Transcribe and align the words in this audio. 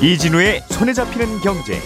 이진우의 0.00 0.62
손에 0.70 0.92
잡히는 0.92 1.40
경제. 1.40 1.80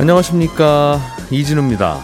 안녕하십니까 0.00 1.00
이진우입니다. 1.30 2.00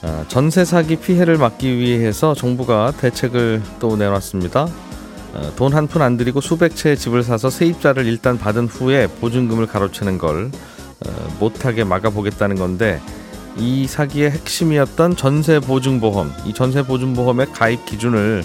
아, 0.00 0.24
전세 0.28 0.64
사기 0.64 0.96
피해를 0.96 1.36
막기 1.36 1.76
위해서 1.76 2.32
정부가 2.32 2.92
대책을 2.98 3.62
또 3.78 3.96
내놨습니다. 3.96 4.68
아, 5.34 5.52
돈한 5.54 5.88
푼 5.88 6.00
안 6.00 6.16
들이고 6.16 6.40
수백 6.40 6.74
채의 6.74 6.96
집을 6.96 7.22
사서 7.22 7.50
세입자를 7.50 8.06
일단 8.06 8.38
받은 8.38 8.68
후에 8.68 9.06
보증금을 9.20 9.66
가로채는 9.66 10.16
걸 10.16 10.50
어, 11.06 11.36
못하게 11.38 11.84
막아보겠다는 11.84 12.56
건데 12.56 13.00
이 13.58 13.86
사기의 13.86 14.30
핵심이었던 14.30 15.16
전세 15.16 15.58
보증보험, 15.60 16.32
이 16.46 16.54
전세 16.54 16.82
보증보험의 16.82 17.46
가입 17.52 17.84
기준을 17.86 18.44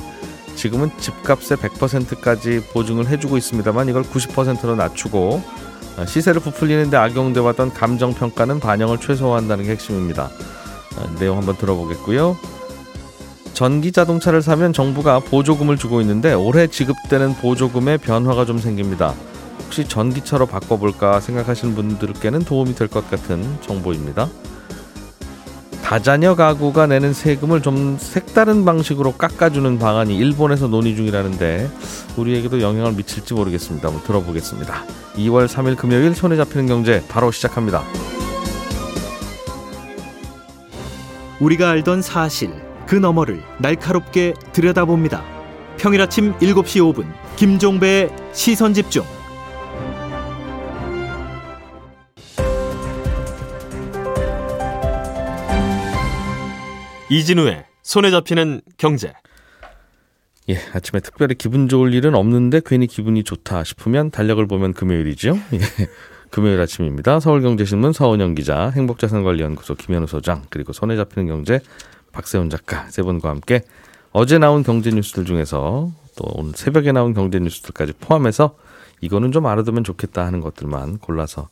지금은 0.56 0.92
집값의 0.98 1.58
100%까지 1.58 2.64
보증을 2.74 3.08
해주고 3.08 3.38
있습니다만 3.38 3.90
이걸 3.90 4.04
90%로 4.04 4.76
낮추고 4.76 5.42
어, 5.98 6.06
시세를 6.06 6.42
부풀리는데 6.42 6.98
악용돼 6.98 7.40
왔던 7.40 7.74
감정 7.74 8.14
평가는 8.14 8.60
반영을 8.60 9.00
최소화한다는 9.00 9.66
게 9.66 9.72
핵심입니다. 9.72 10.30
어, 10.98 11.16
내용 11.20 11.38
한번 11.38 11.58
들어보겠고요. 11.58 12.38
전기 13.54 13.92
자동차를 13.92 14.42
사면 14.42 14.74
정부가 14.74 15.20
보조금을 15.20 15.78
주고 15.78 16.02
있는데 16.02 16.34
올해 16.34 16.66
지급되는 16.68 17.36
보조금에 17.36 17.98
변화가 17.98 18.46
좀 18.46 18.58
생깁니다. 18.58 19.14
혹시 19.66 19.88
전기차로 19.88 20.48
바꿔볼까 20.48 21.20
생각하시는 21.20 21.76
분들께는 21.76 22.40
도움이 22.46 22.74
될 22.74 22.88
것 22.88 23.10
같은 23.12 23.44
정보입니다. 23.62 24.30
다자녀 25.84 26.34
가구가 26.34 26.88
내는 26.88 27.14
세금을 27.14 27.62
좀 27.62 27.98
색다른 28.00 28.64
방식으로 28.66 29.12
깎아주는 29.14 29.78
방안이 29.78 30.16
일본에서 30.18 30.68
논의 30.68 30.96
중이라는데 30.96 31.70
우리에게도 32.16 32.62
영향을 32.62 32.94
미칠지 32.94 33.34
모르겠습니다. 33.34 33.90
한번 33.90 34.04
들어보겠습니다. 34.06 34.86
2월 35.18 35.48
3일 35.48 35.78
금요일 35.78 36.16
손에 36.16 36.38
잡히는 36.38 36.68
경제 36.68 37.04
바로 37.10 37.32
시작합니다. 37.32 37.84
우리가 41.40 41.70
알던 41.72 42.02
사실 42.02 42.54
그 42.88 42.96
너머를 42.96 43.44
날카롭게 43.60 44.34
들여다봅니다. 44.54 45.22
평일 45.78 46.02
아침 46.02 46.34
7시 46.40 46.94
5분 46.94 47.06
김종배의 47.36 48.10
시선 48.32 48.74
집중. 48.74 49.04
이진우의 57.10 57.66
손에 57.82 58.12
잡히는 58.12 58.62
경제. 58.78 59.14
예, 60.50 60.58
아침에 60.74 61.00
특별히 61.00 61.36
기분 61.36 61.68
좋을 61.68 61.94
일은 61.94 62.16
없는데 62.16 62.62
괜히 62.66 62.88
기분이 62.88 63.24
좋다 63.24 63.64
싶으면 63.64 64.12
달력을 64.12 64.46
보면 64.48 64.74
금요일이죠. 64.74 65.38
예, 65.54 65.60
금요일 66.30 66.60
아침입니다. 66.60 67.20
서울경제신문 67.20 67.94
서은영 67.94 68.36
기자, 68.36 68.70
행복자산관리연구소 68.70 69.76
김현우 69.76 70.08
소장, 70.08 70.44
그리고 70.50 70.74
손에 70.74 70.96
잡히는 70.96 71.28
경제 71.28 71.60
박세훈 72.12 72.50
작가 72.50 72.90
세 72.90 73.04
분과 73.04 73.30
함께 73.30 73.62
어제 74.12 74.38
나온 74.38 74.64
경제 74.64 74.90
뉴스들 74.90 75.26
중에서 75.26 75.92
또 76.16 76.26
오늘 76.36 76.54
새벽에 76.56 76.92
나온 76.92 77.14
경제 77.14 77.40
뉴스들까지 77.40 77.94
포함해서 78.00 78.56
이거는 79.02 79.32
좀 79.32 79.46
알아두면 79.46 79.84
좋겠다 79.84 80.26
하는 80.26 80.40
것들만 80.40 81.00
골라서 81.00 81.50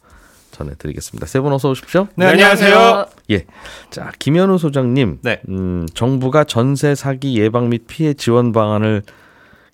전해드리겠습니다. 0.51 1.25
세 1.27 1.39
분 1.41 1.51
어서 1.53 1.69
오십시오. 1.69 2.07
네, 2.15 2.25
안녕하세요. 2.27 3.05
예. 3.31 3.45
자, 3.89 4.11
김현우 4.19 4.57
소장님. 4.57 5.19
네. 5.23 5.41
음, 5.49 5.87
정부가 5.93 6.43
전세 6.43 6.93
사기 6.95 7.37
예방 7.39 7.69
및 7.69 7.83
피해 7.87 8.13
지원 8.13 8.51
방안을 8.51 9.01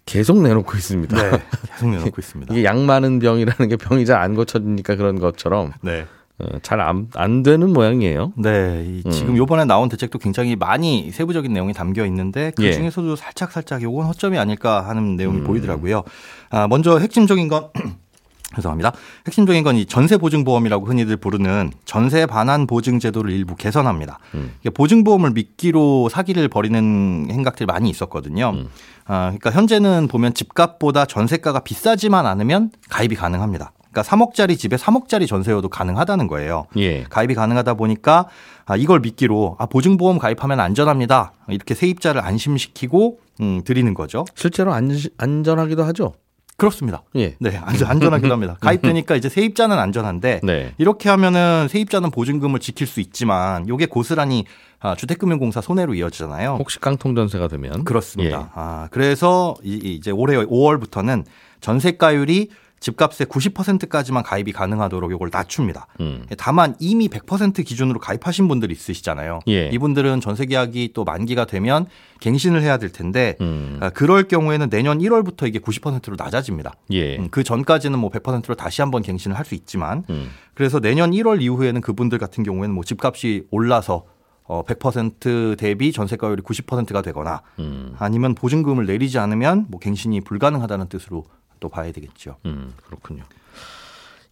계속 0.06 0.42
내놓고 0.42 0.78
있습니다. 0.78 1.16
네, 1.22 1.30
계속 1.74 1.90
내놓고 1.90 2.16
있습니다. 2.18 2.54
이게 2.54 2.64
약 2.64 2.78
많은 2.80 3.20
병이라는 3.20 3.68
게 3.68 3.76
병이 3.76 4.06
잘 4.06 4.18
안 4.22 4.36
고쳐지니까 4.36 4.96
그런 4.96 5.20
것처럼 5.20 5.74
네. 5.82 6.06
어, 6.40 6.46
잘안 6.62 7.08
안 7.16 7.42
되는 7.44 7.74
모양이에요. 7.74 8.32
네, 8.38 8.86
이 8.88 9.02
음. 9.06 9.12
지금 9.12 9.36
요번에 9.36 9.66
나온 9.66 9.90
대책도 9.90 10.20
굉장히 10.20 10.56
많이 10.56 11.12
세부적인 11.12 11.52
내용이 11.52 11.74
담겨 11.74 12.06
있는데 12.06 12.52
그 12.56 12.64
예. 12.64 12.74
중에서도 12.74 13.16
살짝 13.16 13.52
살짝 13.52 13.82
요건 13.82 14.06
허점이 14.06 14.38
아닐까 14.38 14.88
하는 14.88 15.16
내용이 15.18 15.40
음. 15.40 15.44
보이더라고요. 15.44 16.04
아, 16.52 16.68
먼저 16.68 17.00
핵심적인 17.00 17.48
건 17.48 17.70
죄송합니다. 18.56 18.94
핵심적인 19.26 19.64
건 19.64 19.76
이 19.78 19.86
전세 19.86 20.18
보증 20.18 20.44
보험이라고 20.44 20.86
흔히들 20.88 21.18
부르는 21.18 21.72
전세 21.86 22.26
반환 22.26 22.66
보증 22.66 23.00
제도를 23.00 23.32
일부 23.32 23.56
개선합니다. 23.56 24.20
음. 24.36 24.54
이게 24.62 24.70
보증 24.70 25.04
보험을 25.04 25.32
미끼로 25.32 26.10
사기를 26.10 26.48
벌이는 26.48 27.28
행각들이 27.30 27.66
많이 27.66 27.90
있었거든요. 27.90 28.52
음. 28.56 28.70
아, 29.06 29.26
그러니까 29.28 29.52
현재는 29.52 30.08
보면 30.08 30.34
집값보다 30.34 31.06
전세가가 31.06 31.60
비싸지만 31.60 32.26
않으면 32.26 32.72
가입이 32.90 33.16
가능합니다. 33.16 33.72
그러니까 33.92 34.02
3억짜리 34.04 34.58
집에 34.58 34.76
3억짜리 34.76 35.28
전세여도 35.28 35.70
가능하다는 35.70 36.28
거예요. 36.28 36.66
예. 36.78 37.04
가입이 37.04 37.36
가능하다 37.36 37.76
보니까 37.76 38.28
아, 38.66 38.76
이걸 38.76 39.00
미끼로 39.00 39.56
아, 39.60 39.66
보증보험 39.66 40.18
가입하면 40.20 40.60
안전합니다. 40.60 41.34
이렇게 41.50 41.74
세입자를 41.74 42.22
안심시키고 42.22 43.20
음, 43.42 43.62
드리는 43.64 43.94
거죠. 43.94 44.26
실제로 44.36 44.74
안, 44.74 44.90
안전하기도 45.18 45.84
하죠. 45.86 46.14
그렇습니다. 46.58 47.04
예. 47.16 47.36
네, 47.40 47.56
안전, 47.56 47.88
안전하기도 47.88 48.34
합니다. 48.34 48.58
가입되니까 48.62 49.16
이제 49.16 49.30
세입자는 49.30 49.78
안전한데 49.78 50.42
네. 50.44 50.74
이렇게 50.80 51.08
하면은 51.10 51.68
세입자는 51.70 52.10
보증금을 52.10 52.60
지킬 52.60 52.88
수 52.88 53.00
있지만 53.00 53.68
이게 53.72 53.86
고스란히 53.86 54.46
아, 54.80 54.96
주택금융공사 54.96 55.62
손해로 55.62 55.94
이어지잖아요. 55.94 56.58
혹시 56.60 56.80
깡통 56.80 57.16
전세가 57.16 57.48
되면 57.48 57.84
그렇습니다. 57.84 58.40
예. 58.40 58.46
아, 58.54 58.88
그래서 58.92 59.56
이, 59.64 59.80
이 59.84 59.96
이제 59.96 60.12
올해 60.12 60.36
5월부터는 60.36 61.26
전세가율이 61.62 62.50
집값의 62.80 63.28
90%까지만 63.28 64.24
가입이 64.24 64.52
가능하도록 64.52 65.12
이걸 65.12 65.30
낮춥니다. 65.32 65.88
음. 66.00 66.26
다만 66.38 66.76
이미 66.80 67.10
100% 67.10 67.66
기준으로 67.66 68.00
가입하신 68.00 68.48
분들 68.48 68.72
있으시잖아요. 68.72 69.40
예. 69.48 69.70
이분들은 69.70 70.22
전세 70.22 70.46
계약이 70.46 70.92
또 70.94 71.04
만기가 71.04 71.46
되면 71.46 71.88
갱신을 72.20 72.62
해야 72.62 72.78
될 72.78 72.92
텐데 72.92 73.36
음. 73.42 73.80
아, 73.82 73.90
그럴 73.90 74.28
경우에는 74.28 74.70
내년 74.70 75.00
1월부터 75.00 75.48
이게 75.48 75.58
90%로 75.60 76.16
낮아집니다. 76.18 76.74
예. 76.92 77.18
음, 77.18 77.30
그 77.32 77.44
전까지는 77.44 77.98
뭐 77.98 78.12
100%로 78.12 78.54
다시 78.56 78.82
한번 78.82 79.02
갱신을 79.02 79.36
할 79.36 79.48
수 79.48 79.56
있지만 79.56 80.04
음. 80.10 80.30
그래서 80.56 80.82
내년 80.82 81.12
1월 81.12 81.42
이후에는 81.42 81.80
그분들 81.80 82.18
같은 82.18 82.44
경우에는 82.44 82.76
뭐 82.76 82.84
집값이 82.84 83.48
올라서 83.50 84.04
어, 84.44 84.64
100% 84.66 85.58
대비 85.58 85.92
전세가율이 85.94 86.42
90%가 86.42 87.02
되거나 87.02 87.42
음. 87.60 87.96
아니면 87.98 88.36
보증금을 88.36 88.86
내리지 88.86 89.20
않으면 89.20 89.68
뭐 89.70 89.80
갱신이 89.80 90.22
불가능하다는 90.22 90.88
뜻으로 90.90 91.24
또 91.60 91.70
봐야 91.70 91.92
되겠죠. 91.92 92.38
음, 92.46 92.74
그렇군요. 92.86 93.24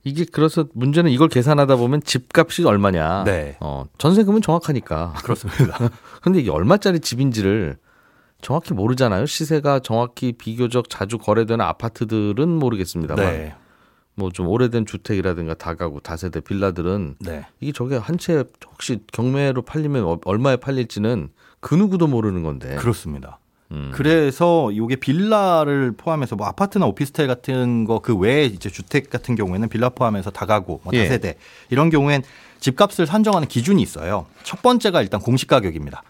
이게 0.03 0.25
그래서 0.31 0.67
문제는 0.73 1.09
이걸 1.11 1.29
계산하다 1.29 1.77
보면 1.77 2.01
집값이 2.03 2.63
얼마냐. 2.63 3.23
네. 3.23 3.57
어, 3.59 3.85
전세금은 3.97 4.41
정확하니까. 4.41 5.13
그렇습니다. 5.23 5.77
근데 6.21 6.39
이게 6.39 6.51
얼마짜리 6.51 6.99
집인지를 6.99 7.77
정확히 8.41 8.73
모르잖아요. 8.75 9.25
시세가 9.25 9.79
정확히 9.79 10.33
비교적 10.33 10.89
자주 10.89 11.17
거래되는 11.17 11.65
아파트들은 11.65 12.47
모르겠습니다만 12.49 13.25
네. 13.25 13.55
뭐좀 14.17 14.47
오래된 14.47 14.85
주택이라든가 14.85 15.55
다가구 15.55 15.99
다세대 16.01 16.39
빌라들은 16.41 17.15
네. 17.19 17.47
이게 17.59 17.71
저게 17.71 17.97
한 17.97 18.17
채 18.19 18.43
혹시 18.67 18.99
경매로 19.11 19.63
팔리면 19.63 20.03
어- 20.05 20.19
얼마에 20.25 20.57
팔릴지는 20.57 21.29
그 21.59 21.73
누구도 21.73 22.05
모르는 22.07 22.43
건데. 22.43 22.75
그렇습니다. 22.75 23.39
음. 23.71 23.91
그래서 23.93 24.71
이게 24.71 24.95
빌라를 24.95 25.93
포함해서 25.97 26.35
뭐 26.35 26.47
아파트나 26.47 26.85
오피스텔 26.85 27.27
같은 27.27 27.85
거 27.85 27.99
그 27.99 28.15
외에 28.15 28.45
이제 28.45 28.69
주택 28.69 29.09
같은 29.09 29.35
경우에는 29.35 29.67
빌라 29.69 29.89
포함해서 29.89 30.29
다가구, 30.29 30.79
뭐 30.83 30.93
예. 30.93 31.03
다세대 31.03 31.35
이런 31.69 31.89
경우엔 31.89 32.21
집값을 32.59 33.07
산정하는 33.07 33.47
기준이 33.47 33.81
있어요. 33.81 34.27
첫 34.43 34.61
번째가 34.61 35.01
일단 35.01 35.19
공시 35.19 35.47
가격입니다. 35.47 36.03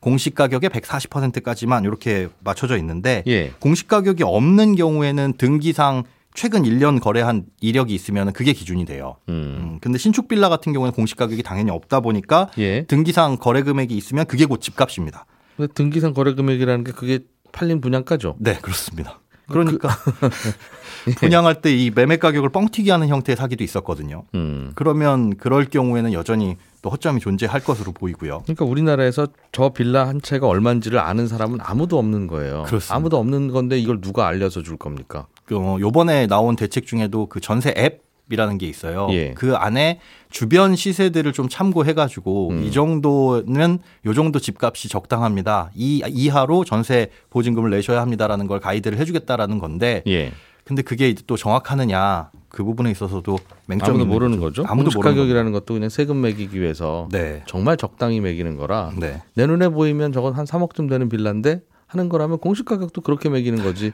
공시 0.00 0.30
가격의 0.30 0.70
140%까지만 0.70 1.84
이렇게 1.84 2.28
맞춰져 2.42 2.76
있는데 2.78 3.22
예. 3.26 3.52
공시 3.60 3.86
가격이 3.86 4.22
없는 4.24 4.74
경우에는 4.76 5.34
등기상 5.38 6.04
최근 6.34 6.62
1년 6.62 7.00
거래한 7.00 7.44
이력이 7.60 7.94
있으면 7.94 8.32
그게 8.32 8.52
기준이 8.54 8.84
돼요. 8.86 9.16
음. 9.28 9.32
음, 9.34 9.78
근데 9.80 9.98
신축 9.98 10.28
빌라 10.28 10.48
같은 10.48 10.72
경우는 10.72 10.92
공시 10.92 11.14
가격이 11.14 11.42
당연히 11.42 11.70
없다 11.70 12.00
보니까 12.00 12.48
예. 12.58 12.84
등기상 12.86 13.36
거래 13.36 13.62
금액이 13.62 13.94
있으면 13.96 14.24
그게 14.26 14.46
곧 14.46 14.60
집값입니다. 14.60 15.26
근데 15.62 15.72
등기상 15.74 16.12
거래 16.12 16.34
금액이라는 16.34 16.82
게 16.84 16.92
그게 16.92 17.20
팔린 17.52 17.80
분양가죠. 17.80 18.36
네, 18.40 18.58
그렇습니다. 18.60 19.20
그러니까 19.48 19.88
분양할 21.18 21.60
때 21.60 21.72
이 21.76 21.90
매매 21.94 22.16
가격을 22.16 22.48
뻥튀기 22.50 22.90
하는 22.90 23.08
형태의 23.08 23.36
사기도 23.36 23.62
있었거든요. 23.64 24.24
음. 24.34 24.72
그러면 24.74 25.36
그럴 25.36 25.64
경우에는 25.66 26.12
여전히 26.12 26.56
또 26.80 26.90
허점이 26.90 27.20
존재할 27.20 27.62
것으로 27.62 27.92
보이고요. 27.92 28.42
그러니까 28.44 28.64
우리나라에서 28.64 29.28
저 29.52 29.68
빌라 29.70 30.06
한 30.08 30.20
채가 30.20 30.46
얼마인지를 30.48 30.98
아는 30.98 31.28
사람은 31.28 31.58
아무도 31.62 31.98
없는 31.98 32.26
거예요. 32.26 32.64
그렇습니다. 32.66 32.94
아무도 32.94 33.18
없는 33.18 33.48
건데 33.48 33.78
이걸 33.78 34.00
누가 34.00 34.26
알려서 34.26 34.62
줄 34.62 34.76
겁니까? 34.76 35.26
그 35.44 35.56
어, 35.56 35.78
요번에 35.80 36.26
나온 36.26 36.56
대책 36.56 36.86
중에도 36.86 37.26
그 37.26 37.40
전세 37.40 37.72
앱 37.76 38.02
이라는 38.30 38.58
게 38.58 38.66
있어요. 38.66 39.08
예. 39.10 39.32
그 39.34 39.54
안에 39.54 40.00
주변 40.30 40.74
시세들을 40.74 41.32
좀 41.32 41.48
참고해가지고 41.48 42.50
음. 42.50 42.62
이 42.64 42.70
정도는 42.72 43.78
요 44.06 44.14
정도 44.14 44.38
집값이 44.38 44.88
적당합니다. 44.88 45.70
이 45.74 46.02
이하로 46.08 46.64
전세 46.64 47.08
보증금을 47.30 47.70
내셔야 47.70 48.00
합니다라는 48.00 48.46
걸 48.46 48.60
가이드를 48.60 48.98
해주겠다라는 48.98 49.58
건데, 49.58 50.02
예. 50.06 50.32
근데 50.64 50.82
그게 50.82 51.14
또 51.26 51.36
정확하느냐 51.36 52.30
그 52.48 52.62
부분에 52.62 52.90
있어서도 52.90 53.38
맹점이 53.66 53.90
아무도 53.90 54.06
모르는 54.06 54.38
거죠. 54.38 54.64
아무도 54.66 54.90
모르는 54.94 55.16
가격이라는 55.16 55.52
것도 55.52 55.74
그냥 55.74 55.88
세금 55.88 56.20
매기기 56.20 56.60
위해서 56.60 57.08
네. 57.10 57.42
정말 57.46 57.76
적당히 57.76 58.20
매기는 58.20 58.56
거라 58.56 58.92
네. 58.96 59.22
내 59.34 59.46
눈에 59.46 59.70
보이면 59.70 60.12
저건 60.12 60.34
한 60.34 60.44
3억쯤 60.44 60.88
되는 60.88 61.08
빌라인데 61.08 61.62
하는 61.86 62.08
거라면 62.08 62.38
공시 62.38 62.64
가격도 62.64 63.00
그렇게 63.00 63.28
매기는 63.28 63.62
거지. 63.62 63.92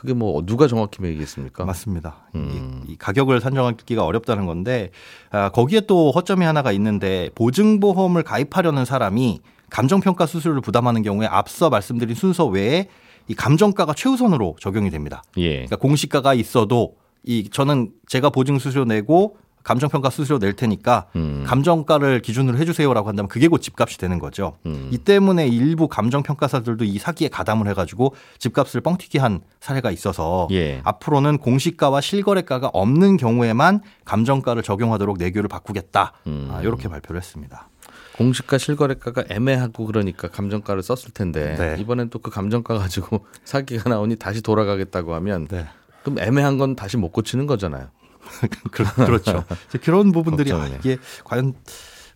그게 0.00 0.14
뭐 0.14 0.40
누가 0.46 0.66
정확히 0.66 1.02
매기겠습니까? 1.02 1.66
맞습니다. 1.66 2.24
음. 2.34 2.84
이, 2.88 2.92
이 2.92 2.96
가격을 2.96 3.38
산정하기가 3.38 4.02
어렵다는 4.02 4.46
건데 4.46 4.92
아, 5.30 5.50
거기에 5.50 5.82
또 5.82 6.10
허점이 6.10 6.42
하나가 6.42 6.72
있는데 6.72 7.28
보증보험을 7.34 8.22
가입하려는 8.22 8.86
사람이 8.86 9.40
감정평가 9.68 10.24
수수료를 10.24 10.62
부담하는 10.62 11.02
경우에 11.02 11.26
앞서 11.26 11.68
말씀드린 11.68 12.14
순서 12.14 12.46
외에 12.46 12.88
이 13.28 13.34
감정가가 13.34 13.92
최우선으로 13.92 14.56
적용이 14.58 14.88
됩니다. 14.88 15.22
예. 15.36 15.50
그러니까 15.50 15.76
공시가가 15.76 16.32
있어도 16.32 16.94
이 17.22 17.50
저는 17.50 17.90
제가 18.08 18.30
보증 18.30 18.58
수수료 18.58 18.86
내고 18.86 19.36
감정평가 19.62 20.10
수수료 20.10 20.38
낼 20.38 20.54
테니까 20.54 21.06
음. 21.16 21.44
감정가를 21.46 22.22
기준으로 22.22 22.56
해주세요라고 22.58 23.08
한다면 23.08 23.28
그게 23.28 23.48
곧 23.48 23.58
집값이 23.60 23.98
되는 23.98 24.18
거죠. 24.18 24.56
음. 24.66 24.88
이 24.92 24.98
때문에 24.98 25.48
일부 25.48 25.88
감정평가사들도 25.88 26.84
이 26.84 26.98
사기에 26.98 27.28
가담을 27.28 27.68
해가지고 27.68 28.14
집값을 28.38 28.80
뻥튀기 28.80 29.18
한 29.18 29.40
사례가 29.60 29.90
있어서 29.90 30.48
예. 30.52 30.80
앞으로는 30.84 31.38
공시가와 31.38 32.00
실거래가가 32.00 32.68
없는 32.72 33.16
경우에만 33.16 33.82
감정가를 34.04 34.62
적용하도록 34.62 35.18
내규를 35.18 35.48
바꾸겠다. 35.48 36.12
음. 36.26 36.48
아, 36.50 36.62
이렇게 36.62 36.88
발표를 36.88 37.20
했습니다. 37.20 37.68
공시가 38.16 38.58
실거래가가 38.58 39.24
애매하고 39.30 39.86
그러니까 39.86 40.28
감정가를 40.28 40.82
썼을 40.82 41.12
텐데 41.14 41.56
네. 41.56 41.76
이번엔 41.80 42.10
또 42.10 42.20
그 42.20 42.30
감정가 42.30 42.76
가지고 42.78 43.24
사기가 43.44 43.88
나오니 43.88 44.16
다시 44.16 44.42
돌아가겠다고 44.42 45.14
하면 45.14 45.46
네. 45.48 45.66
그럼 46.02 46.18
애매한 46.18 46.58
건 46.58 46.76
다시 46.76 46.96
못 46.96 47.12
고치는 47.12 47.46
거잖아요. 47.46 47.88
그- 48.70 48.84
그렇죠. 49.06 49.44
이제 49.68 49.78
그런 49.78 50.12
부분들이 50.12 50.52
아, 50.52 50.56
걱정이네. 50.56 50.78
이게 50.80 50.96
과연 51.24 51.54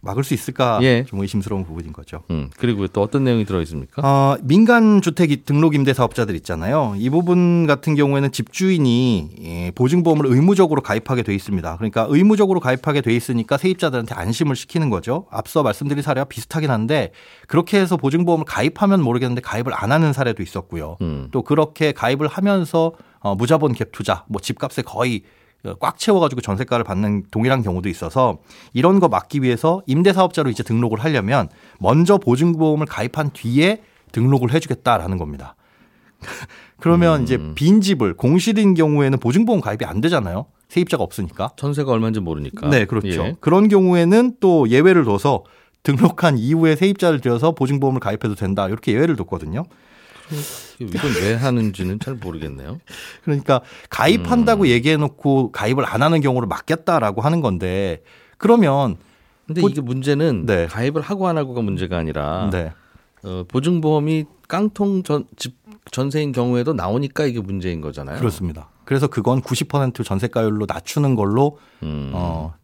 막을 0.01 0.23
수 0.23 0.35
있을까 0.35 0.81
예. 0.83 1.05
좀 1.07 1.21
의심스러운 1.21 1.65
부분인 1.65 1.95
거죠. 1.95 2.25
음. 2.31 2.51
그리고 2.59 2.87
또 2.89 3.01
어떤 3.01 3.25
내용이 3.25 3.47
들어 3.47 3.63
있습니까? 3.63 4.03
어, 4.07 4.37
민간 4.43 5.01
주택 5.01 5.47
등록 5.47 5.75
임대 5.75 5.95
사업자들 5.95 6.37
있잖아요. 6.37 6.93
이 6.99 7.09
부분 7.09 7.67
같은 7.67 7.95
경우에는 7.95 8.31
집주인이 8.31 9.31
예, 9.41 9.71
보증보험을 9.75 10.27
의무적으로 10.27 10.83
가입하게 10.83 11.23
돼 11.23 11.35
있습니다. 11.35 11.77
그러니까 11.79 12.07
의무적으로 12.11 12.61
가입하게 12.61 13.01
돼 13.01 13.17
있으니까 13.17 13.57
세입자들한테 13.57 14.15
안심을 14.15 14.57
시키는 14.57 14.91
거죠. 14.91 15.27
앞서 15.31 15.63
말씀드린 15.63 16.03
사례와 16.03 16.27
비슷하긴 16.27 16.71
한데 16.71 17.13
그렇게 17.49 17.81
해서 17.81 17.97
보증보험을 17.97 18.45
가입하면 18.45 19.01
모르겠는데 19.03 19.41
가입을 19.41 19.73
안 19.75 19.91
하는 19.91 20.13
사례도 20.13 20.43
있었고요. 20.43 20.99
음. 21.01 21.29
또 21.33 21.41
그렇게 21.41 21.93
가입을 21.93 22.29
하면서 22.29 22.93
어, 23.21 23.35
무자본 23.35 23.73
갭 23.73 23.91
투자, 23.91 24.25
뭐 24.29 24.39
집값에 24.39 24.83
거의 24.83 25.23
꽉 25.81 25.99
채워가지고 25.99 26.41
전세가를 26.41 26.85
받는 26.85 27.25
동일한 27.31 27.63
경우도 27.63 27.89
있어서 27.89 28.39
이런 28.73 29.01
거 29.01 29.09
막기 29.09 29.43
위해서 29.43 29.83
임대사업자로 29.87 30.51
이제 30.51 30.63
등록을 30.63 31.03
하려면 31.03 31.49
먼저 31.79 32.19
보증보험을 32.19 32.87
가입한 32.87 33.31
뒤에 33.33 33.83
등록을 34.13 34.53
해주겠다라는 34.53 35.19
겁니다. 35.19 35.57
그러면 36.79 37.23
이제 37.23 37.39
빈 37.55 37.81
집을 37.81 38.15
공실인 38.15 38.75
경우에는 38.75 39.19
보증보험 39.19 39.61
가입이 39.61 39.85
안 39.85 40.01
되잖아요. 40.01 40.47
세입자가 40.69 41.03
없으니까. 41.03 41.51
전세가 41.57 41.93
얼마인지 41.93 42.21
모르니까. 42.21 42.69
네, 42.69 42.85
그렇죠. 42.85 43.09
예. 43.09 43.37
그런 43.41 43.69
경우에는 43.69 44.37
또 44.41 44.69
예외를 44.69 45.05
둬서 45.05 45.45
등록한 45.83 46.39
이후에 46.39 46.77
세입자를 46.77 47.21
들여서 47.21 47.53
보증보험을 47.53 48.01
가입해도 48.01 48.35
된다. 48.35 48.69
이렇게 48.69 48.93
예외를 48.93 49.17
뒀거든요. 49.17 49.65
이건 50.81 51.11
왜 51.23 51.35
하는지는 51.35 51.99
잘 52.01 52.15
모르겠네요. 52.15 52.79
그러니까 53.25 53.57
음. 53.57 53.87
가입한다고 53.91 54.69
얘기해 54.69 54.97
놓고 54.97 55.53
가입을 55.53 55.85
안 55.87 56.03
하는 56.03 56.21
경우를 56.21 56.49
막겠다라고 56.49 57.21
하는 57.23 57.41
건데 57.41 58.03
그러면 58.39 58.97
근데 59.47 59.61
보- 59.61 59.69
이게 59.69 59.81
문제는 59.81 60.47
네. 60.47 60.67
가입을 60.67 61.03
하고 61.03 61.29
안 61.29 61.37
하고가 61.39 61.61
문제가 61.63 61.99
아니라 61.99 62.49
네. 62.51 62.73
어, 63.23 63.45
보증보험이 63.49 64.25
깡통 64.49 65.03
전, 65.03 65.25
집 65.37 65.57
전세인 65.91 66.33
경우에도 66.33 66.73
나오니까 66.73 67.25
이게 67.27 67.41
문제인 67.41 67.81
거잖아요. 67.81 68.19
그렇습니다. 68.19 68.69
그래서 68.85 69.07
그건 69.07 69.41
90% 69.43 70.05
전세가율로 70.05 70.67
낮추는 70.69 71.15
걸로 71.15 71.59
음. 71.83 72.11
어, 72.15 72.55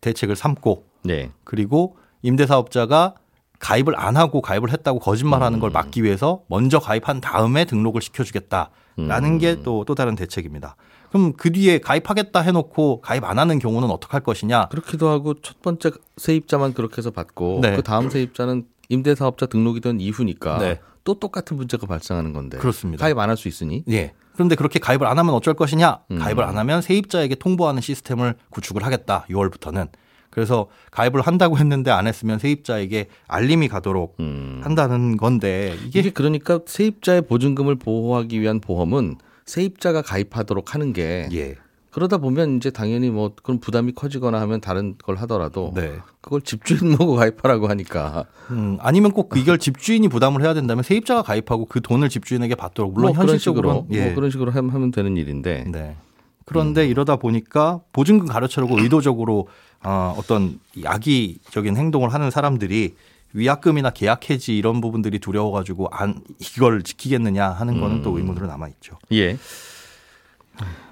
대책을 0.00 0.36
삼고 0.36 0.84
네. 1.04 1.30
그리고 1.44 1.96
임대사업자가 2.22 3.14
가입을 3.62 3.98
안 3.98 4.16
하고 4.16 4.42
가입을 4.42 4.70
했다고 4.72 4.98
거짓말하는 4.98 5.60
걸 5.60 5.70
막기 5.70 6.02
위해서 6.02 6.42
먼저 6.48 6.80
가입한 6.80 7.20
다음에 7.20 7.64
등록을 7.64 8.02
시켜주겠다라는 8.02 8.68
음. 8.98 9.38
게또 9.38 9.84
또 9.86 9.94
다른 9.94 10.16
대책입니다. 10.16 10.74
그럼 11.10 11.32
그 11.34 11.52
뒤에 11.52 11.78
가입하겠다 11.78 12.40
해놓고 12.40 13.02
가입 13.02 13.22
안 13.24 13.38
하는 13.38 13.58
경우는 13.60 13.88
어떡할 13.90 14.22
것이냐? 14.22 14.66
그렇기도 14.68 15.08
하고 15.08 15.34
첫 15.40 15.62
번째 15.62 15.92
세입자만 16.16 16.74
그렇게 16.74 16.96
해서 16.98 17.10
받고 17.12 17.60
네. 17.62 17.76
그 17.76 17.82
다음 17.82 18.10
세입자는 18.10 18.64
임대사업자 18.88 19.46
등록이 19.46 19.80
된 19.80 20.00
이후니까 20.00 20.58
네. 20.58 20.80
또 21.04 21.14
똑같은 21.14 21.56
문제가 21.56 21.86
발생하는 21.86 22.32
건데 22.32 22.58
그렇습니다. 22.58 23.04
가입 23.04 23.18
안 23.18 23.28
할 23.28 23.36
수 23.36 23.46
있으니 23.48 23.84
예. 23.90 24.12
그런데 24.34 24.56
그렇게 24.56 24.78
가입을 24.80 25.06
안 25.06 25.18
하면 25.18 25.34
어쩔 25.34 25.54
것이냐? 25.54 26.00
음. 26.10 26.18
가입을 26.18 26.42
안 26.42 26.58
하면 26.58 26.82
세입자에게 26.82 27.36
통보하는 27.36 27.80
시스템을 27.82 28.34
구축을 28.50 28.82
하겠다. 28.84 29.24
6월부터는. 29.28 29.88
그래서 30.32 30.66
가입을 30.90 31.20
한다고 31.20 31.58
했는데 31.58 31.90
안 31.90 32.06
했으면 32.06 32.38
세입자에게 32.38 33.08
알림이 33.28 33.68
가도록 33.68 34.16
음. 34.18 34.60
한다는 34.64 35.18
건데 35.18 35.76
이게, 35.86 36.00
이게 36.00 36.10
그러니까 36.10 36.58
세입자의 36.64 37.22
보증금을 37.22 37.76
보호하기 37.76 38.40
위한 38.40 38.58
보험은 38.58 39.16
세입자가 39.44 40.00
가입하도록 40.00 40.74
하는 40.74 40.94
게 40.94 41.28
예. 41.32 41.56
그러다 41.90 42.16
보면 42.16 42.56
이제 42.56 42.70
당연히 42.70 43.10
뭐 43.10 43.32
그런 43.42 43.60
부담이 43.60 43.92
커지거나 43.92 44.40
하면 44.40 44.62
다른 44.62 44.96
걸 44.96 45.16
하더라도 45.16 45.72
네. 45.74 45.98
그걸 46.22 46.40
집주인 46.40 46.96
보고 46.96 47.14
가입하라고 47.14 47.68
하니까 47.68 48.24
음, 48.50 48.78
아니면 48.80 49.10
꼭 49.12 49.34
이걸 49.36 49.58
집주인이 49.58 50.08
부담을 50.08 50.40
해야 50.40 50.54
된다면 50.54 50.82
세입자가 50.82 51.20
가입하고 51.20 51.66
그 51.66 51.82
돈을 51.82 52.08
집주인에게 52.08 52.54
받도록 52.54 52.94
물론 52.94 53.12
뭐 53.12 53.22
현실적으로 53.22 53.86
예. 53.90 54.06
뭐 54.06 54.14
그런 54.14 54.30
식으로 54.30 54.50
하면 54.52 54.90
되는 54.90 55.18
일인데 55.18 55.66
네. 55.70 55.96
그런데 56.44 56.86
이러다 56.86 57.16
보니까 57.16 57.80
보증금 57.92 58.26
가로채려고 58.26 58.78
의도적으로 58.80 59.48
어, 59.84 60.14
어떤 60.16 60.60
이 60.74 60.84
악의적인 60.86 61.76
행동을 61.76 62.12
하는 62.12 62.30
사람들이 62.30 62.94
위약금이나 63.34 63.90
계약 63.90 64.28
해지 64.30 64.56
이런 64.56 64.80
부분들이 64.80 65.18
두려워가지고 65.18 65.88
안 65.90 66.20
이걸 66.38 66.82
지키겠느냐 66.82 67.48
하는 67.48 67.80
거는 67.80 68.02
또 68.02 68.16
의문으로 68.18 68.46
남아 68.46 68.68
있죠. 68.68 68.98
예. 69.12 69.38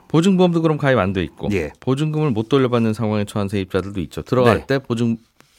보증보험도 0.08 0.62
그럼 0.62 0.76
가입 0.78 0.98
안 0.98 1.12
돼 1.12 1.22
있고 1.22 1.48
예. 1.52 1.70
보증금을 1.80 2.30
못 2.30 2.48
돌려받는 2.48 2.94
상황에 2.94 3.24
처한 3.24 3.48
세입자들도 3.48 4.00
있죠. 4.02 4.22
들어갈 4.22 4.60
네. 4.60 4.66
때 4.66 4.78
보증 4.78 5.18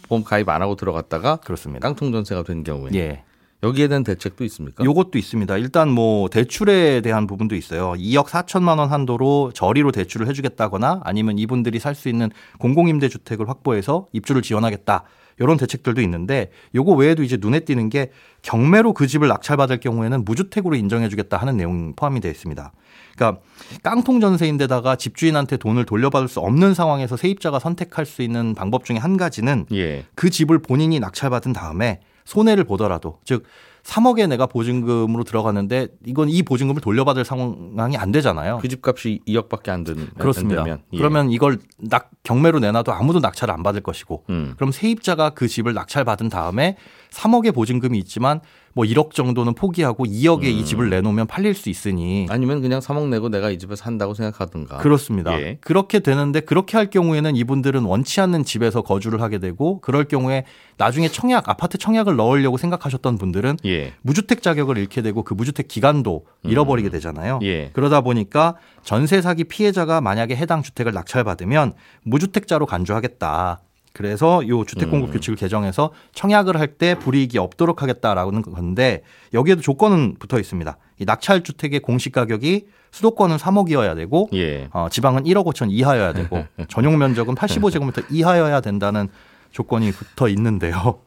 보험 0.09 0.23
가입 0.23 0.49
안 0.49 0.61
하고 0.61 0.75
들어갔다가 0.75 1.37
그렇습니다. 1.37 1.87
깡통 1.87 2.11
전세가 2.11 2.43
된 2.43 2.63
경우에 2.63 2.89
예. 2.95 3.23
여기에 3.63 3.87
대한 3.89 4.03
대책도 4.03 4.43
있습니까? 4.45 4.83
요것도 4.83 5.17
있습니다. 5.17 5.57
일단 5.57 5.89
뭐 5.89 6.29
대출에 6.29 7.01
대한 7.01 7.27
부분도 7.27 7.55
있어요. 7.55 7.93
2억 7.93 8.25
4천만 8.25 8.79
원 8.79 8.89
한도로 8.89 9.51
저리로 9.53 9.91
대출을 9.91 10.27
해주겠다거나 10.27 11.01
아니면 11.03 11.37
이분들이 11.37 11.79
살 11.79 11.91
수 11.93 12.09
있는 12.09 12.31
공공임대 12.57 13.09
주택을 13.09 13.47
확보해서 13.49 14.07
입주를 14.13 14.41
지원하겠다. 14.41 15.03
이런 15.39 15.57
대책들도 15.57 16.01
있는데 16.01 16.49
요거 16.73 16.93
외에도 16.93 17.21
이제 17.21 17.37
눈에 17.39 17.59
띄는 17.61 17.89
게 17.89 18.11
경매로 18.41 18.93
그 18.93 19.07
집을 19.07 19.27
낙찰받을 19.27 19.79
경우에는 19.79 20.23
무주택으로 20.25 20.75
인정해주겠다 20.75 21.37
하는 21.37 21.57
내용이 21.57 21.93
포함이 21.95 22.21
되어 22.21 22.31
있습니다. 22.31 22.71
그러니까 23.15 23.41
깡통 23.83 24.19
전세인데다가 24.19 24.95
집주인한테 24.95 25.57
돈을 25.57 25.85
돌려받을 25.85 26.27
수 26.27 26.39
없는 26.39 26.73
상황에서 26.73 27.17
세입자가 27.17 27.59
선택할 27.59 28.05
수 28.05 28.21
있는 28.21 28.55
방법 28.55 28.85
중에 28.85 28.97
한 28.97 29.17
가지는 29.17 29.65
예. 29.73 30.05
그 30.15 30.29
집을 30.29 30.59
본인이 30.59 30.99
낙찰받은 30.99 31.53
다음에 31.53 31.99
손해를 32.25 32.63
보더라도 32.63 33.19
즉 33.23 33.43
3억에 33.83 34.27
내가 34.27 34.45
보증금으로 34.45 35.23
들어갔는데 35.23 35.87
이건 36.05 36.29
이 36.29 36.43
보증금을 36.43 36.81
돌려받을 36.81 37.25
상황이 37.25 37.97
안 37.97 38.11
되잖아요. 38.11 38.59
그 38.61 38.67
집값이 38.67 39.21
2억밖에 39.27 39.69
안 39.69 39.83
드는 39.83 40.09
그렇습니다. 40.17 40.61
안 40.61 40.67
예. 40.93 40.97
그러면 40.97 41.31
이걸 41.31 41.57
낙 41.77 42.11
경매로 42.23 42.59
내놔도 42.59 42.93
아무도 42.93 43.19
낙찰을 43.19 43.53
안 43.53 43.63
받을 43.63 43.81
것이고 43.81 44.25
음. 44.29 44.53
그럼 44.55 44.71
세입자가 44.71 45.31
그 45.31 45.47
집을 45.47 45.73
낙찰받은 45.73 46.29
다음에 46.29 46.77
3억의 47.09 47.53
보증금이 47.55 47.97
있지만 47.99 48.41
뭐 48.73 48.85
1억 48.85 49.11
정도는 49.11 49.53
포기하고 49.53 50.05
2억에 50.05 50.45
이 50.45 50.59
음. 50.59 50.65
집을 50.65 50.89
내놓으면 50.89 51.27
팔릴 51.27 51.53
수 51.53 51.69
있으니 51.69 52.27
아니면 52.29 52.61
그냥 52.61 52.79
3억 52.79 53.09
내고 53.09 53.29
내가 53.29 53.49
이 53.49 53.57
집에 53.57 53.75
산다고 53.75 54.13
생각하든가. 54.13 54.77
그렇습니다. 54.77 55.39
예. 55.39 55.57
그렇게 55.61 55.99
되는데 55.99 56.39
그렇게 56.39 56.77
할 56.77 56.89
경우에는 56.89 57.35
이분들은 57.35 57.83
원치 57.83 58.21
않는 58.21 58.43
집에서 58.43 58.81
거주를 58.81 59.21
하게 59.21 59.39
되고 59.39 59.81
그럴 59.81 60.05
경우에 60.05 60.45
나중에 60.77 61.07
청약 61.07 61.49
아파트 61.49 61.77
청약을 61.77 62.15
넣으려고 62.15 62.57
생각하셨던 62.57 63.17
분들은 63.17 63.57
예. 63.65 63.93
무주택 64.01 64.41
자격을 64.41 64.77
잃게 64.77 65.01
되고 65.01 65.23
그 65.23 65.33
무주택 65.33 65.67
기간도 65.67 66.25
잃어버리게 66.43 66.89
되잖아요. 66.89 67.39
예. 67.43 67.69
그러다 67.73 68.01
보니까 68.01 68.55
전세 68.83 69.21
사기 69.21 69.43
피해자가 69.43 70.01
만약에 70.01 70.35
해당 70.35 70.63
주택을 70.63 70.93
낙찰받으면 70.93 71.73
무주택자로 72.03 72.65
간주하겠다. 72.65 73.61
그래서 73.93 74.47
요 74.47 74.63
주택 74.65 74.89
공급 74.89 75.09
음. 75.09 75.13
규칙을 75.13 75.35
개정해서 75.35 75.91
청약을 76.13 76.57
할 76.59 76.71
때 76.77 76.95
불이익이 76.97 77.37
없도록 77.37 77.81
하겠다라는 77.81 78.41
건데 78.43 79.03
여기에도 79.33 79.61
조건은 79.61 80.15
붙어 80.19 80.39
있습니다. 80.39 80.77
이 80.99 81.05
낙찰 81.05 81.43
주택의 81.43 81.81
공시 81.81 82.09
가격이 82.09 82.67
수도권은 82.91 83.37
3억이어야 83.37 83.95
되고 83.95 84.29
예. 84.33 84.69
어, 84.71 84.87
지방은 84.89 85.23
1억 85.23 85.45
5천 85.45 85.67
이하여야 85.71 86.13
되고 86.13 86.45
전용 86.69 86.97
면적은 86.97 87.35
85제곱미터 87.35 88.05
이하여야 88.09 88.61
된다는 88.61 89.09
조건이 89.51 89.91
붙어 89.91 90.27
있는데요. 90.29 90.99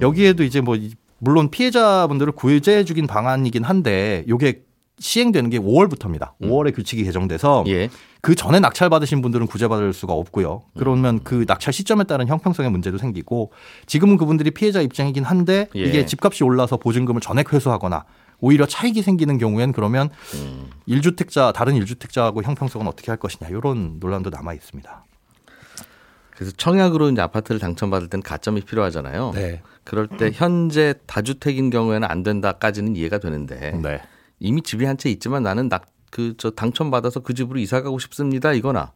여기에도 0.00 0.44
이제 0.44 0.60
뭐 0.60 0.76
이- 0.76 0.92
물론 1.18 1.50
피해자분들을 1.50 2.32
구제해 2.34 2.84
주긴 2.84 3.06
방안이긴 3.06 3.64
한데 3.64 4.24
요게 4.28 4.62
시행되는 4.98 5.50
게 5.50 5.58
5월부터입니다. 5.58 6.32
5월에 6.40 6.74
규칙이 6.74 7.04
개정돼서 7.04 7.64
예. 7.66 7.88
그 8.20 8.34
전에 8.34 8.60
낙찰 8.60 8.88
받으신 8.88 9.22
분들은 9.22 9.46
구제받을 9.46 9.92
수가 9.92 10.12
없고요. 10.12 10.62
그러면 10.78 11.16
음. 11.16 11.20
그 11.24 11.44
낙찰 11.46 11.72
시점에 11.72 12.04
따른 12.04 12.28
형평성의 12.28 12.70
문제도 12.70 12.96
생기고 12.96 13.52
지금은 13.86 14.16
그분들이 14.16 14.50
피해자 14.52 14.80
입장이긴 14.80 15.24
한데 15.24 15.68
예. 15.74 15.80
이게 15.80 16.06
집값이 16.06 16.44
올라서 16.44 16.76
보증금을 16.76 17.20
전액 17.20 17.52
회수하거나 17.52 18.04
오히려 18.40 18.66
차익이 18.66 19.02
생기는 19.02 19.38
경우엔 19.38 19.72
그러면 19.72 20.10
음. 20.34 20.70
일주택자 20.86 21.52
다른 21.52 21.74
일주택자하고 21.76 22.42
형평성은 22.42 22.86
어떻게 22.86 23.10
할 23.10 23.18
것이냐 23.18 23.50
이런 23.50 23.98
논란도 24.00 24.30
남아 24.30 24.54
있습니다. 24.54 25.04
그래서 26.30 26.52
청약으로 26.56 27.10
이제 27.10 27.20
아파트를 27.20 27.60
당첨받을 27.60 28.08
때는 28.08 28.22
가점이 28.22 28.62
필요하잖아요. 28.62 29.32
네. 29.34 29.62
그럴 29.84 30.08
때 30.08 30.30
현재 30.32 30.94
다주택인 31.06 31.70
경우에는 31.70 32.08
안 32.08 32.22
된다까지는 32.22 32.96
이해가 32.96 33.18
되는데 33.18 33.72
네. 33.82 34.00
이미 34.44 34.62
집이 34.62 34.84
한 34.84 34.96
채 34.96 35.10
있지만 35.10 35.42
나는 35.42 35.68
그저 36.10 36.50
당첨받아서 36.50 37.20
그 37.20 37.34
집으로 37.34 37.58
이사 37.58 37.82
가고 37.82 37.98
싶습니다. 37.98 38.52
이거나 38.52 38.92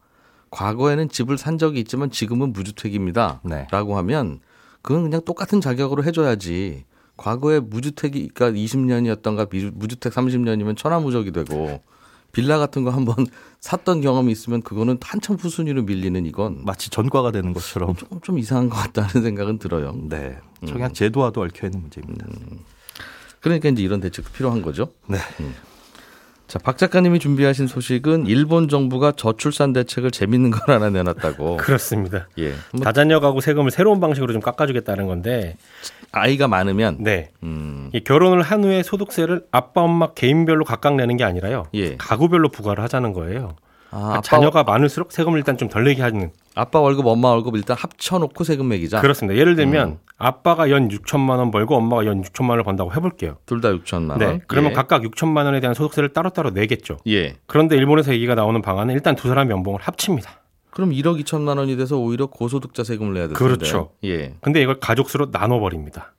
과거에는 0.50 1.08
집을 1.08 1.36
산 1.38 1.58
적이 1.58 1.80
있지만 1.80 2.10
지금은 2.10 2.52
무주택입니다. 2.52 3.40
네. 3.44 3.66
라고 3.70 3.96
하면 3.98 4.40
그건 4.82 5.02
그냥 5.04 5.20
똑같은 5.24 5.60
자격으로 5.60 6.04
해줘야지. 6.04 6.84
과거에 7.16 7.58
무주택이 7.60 8.28
그러니까 8.32 8.58
20년이었던가 8.60 9.48
무주택 9.74 10.12
30년이면 10.12 10.76
천하무적이 10.76 11.32
되고 11.32 11.82
빌라 12.30 12.58
같은 12.58 12.84
거 12.84 12.90
한번 12.90 13.26
샀던 13.60 14.00
경험이 14.02 14.30
있으면 14.30 14.62
그거는 14.62 14.98
한참 15.02 15.34
후순위로 15.36 15.82
밀리는 15.82 16.24
이건 16.26 16.64
마치 16.64 16.90
전과가 16.90 17.32
되는 17.32 17.52
것처럼. 17.52 17.96
조금 17.96 18.20
좀 18.20 18.38
이상한 18.38 18.68
것 18.68 18.76
같다는 18.76 19.10
생각은 19.24 19.58
들어요. 19.58 19.96
네. 20.08 20.38
음. 20.62 20.66
청약 20.68 20.94
제도와도 20.94 21.40
얽혀 21.40 21.66
있는 21.66 21.80
문제입니다. 21.80 22.26
그러니까 23.40 23.68
이제 23.68 23.82
이런 23.82 24.00
대책도 24.00 24.32
필요한 24.32 24.62
거죠. 24.62 24.88
네. 25.06 25.18
자, 26.48 26.58
박 26.58 26.78
작가님이 26.78 27.18
준비하신 27.18 27.66
소식은 27.66 28.26
일본 28.26 28.68
정부가 28.68 29.12
저출산 29.12 29.74
대책을 29.74 30.10
재밌는 30.10 30.50
걸 30.50 30.74
하나 30.74 30.88
내놨다고. 30.88 31.58
그렇습니다. 31.60 32.26
예. 32.38 32.54
뭐 32.72 32.82
다자녀 32.82 33.20
가구 33.20 33.42
세금을 33.42 33.70
새로운 33.70 34.00
방식으로 34.00 34.32
좀 34.32 34.40
깎아주겠다는 34.40 35.06
건데, 35.06 35.58
아이가 36.10 36.48
많으면 36.48 36.96
네. 37.00 37.32
음, 37.42 37.90
이 37.92 38.00
결혼을 38.00 38.40
한 38.40 38.64
후에 38.64 38.82
소득세를 38.82 39.44
아빠 39.52 39.82
엄마 39.82 40.14
개인별로 40.14 40.64
각각 40.64 40.96
내는 40.96 41.18
게 41.18 41.24
아니라요. 41.24 41.66
예. 41.74 41.96
가구별로 41.98 42.48
부과를 42.48 42.82
하자는 42.82 43.12
거예요. 43.12 43.56
아, 43.90 44.10
아빠, 44.12 44.20
자녀가 44.20 44.62
많을수록 44.64 45.12
세금을 45.12 45.38
일단 45.38 45.56
좀 45.56 45.68
덜 45.68 45.84
내게 45.84 46.02
하는. 46.02 46.30
아빠 46.54 46.80
월급, 46.80 47.06
엄마 47.06 47.28
월급 47.30 47.54
일단 47.56 47.76
합쳐놓고 47.78 48.44
세금 48.44 48.68
매기자. 48.68 49.00
그렇습니다. 49.00 49.38
예를 49.38 49.54
들면 49.56 49.88
음. 49.88 49.98
아빠가 50.18 50.70
연 50.70 50.88
6천만 50.88 51.38
원 51.38 51.50
벌고 51.50 51.76
엄마가 51.76 52.04
연 52.06 52.22
6천만 52.22 52.50
원을 52.50 52.64
번다고 52.64 52.92
해볼게요. 52.92 53.36
둘 53.46 53.60
다 53.60 53.68
6천만 53.70 54.10
원. 54.10 54.18
네. 54.18 54.40
그러면 54.48 54.72
예. 54.72 54.74
각각 54.74 55.02
6천만 55.02 55.44
원에 55.44 55.60
대한 55.60 55.74
소득세를 55.74 56.12
따로따로 56.12 56.50
내겠죠. 56.50 56.98
예. 57.06 57.36
그런데 57.46 57.76
일본에서 57.76 58.12
얘기가 58.12 58.34
나오는 58.34 58.60
방안은 58.60 58.94
일단 58.94 59.14
두 59.14 59.28
사람 59.28 59.50
연봉을 59.50 59.80
합칩니다. 59.82 60.40
그럼 60.70 60.90
1억 60.90 61.22
2천만 61.24 61.58
원이 61.58 61.76
돼서 61.76 61.96
오히려 61.98 62.26
고소득자 62.26 62.84
세금을 62.84 63.14
내야 63.14 63.22
되는데. 63.28 63.38
그렇죠. 63.38 63.90
예. 64.04 64.34
근데 64.40 64.60
이걸 64.62 64.78
가족수로 64.80 65.28
나눠버립니다. 65.30 66.12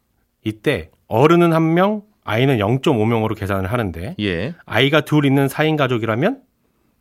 이때 0.44 0.90
어른은 1.08 1.54
한 1.54 1.74
명, 1.74 2.02
아이는 2.24 2.58
0.5명으로 2.60 3.38
계산을 3.38 3.72
하는데 3.72 4.16
예. 4.20 4.54
아이가 4.66 5.02
둘 5.02 5.26
있는 5.26 5.48
4인 5.48 5.78
가족이라면 5.78 6.40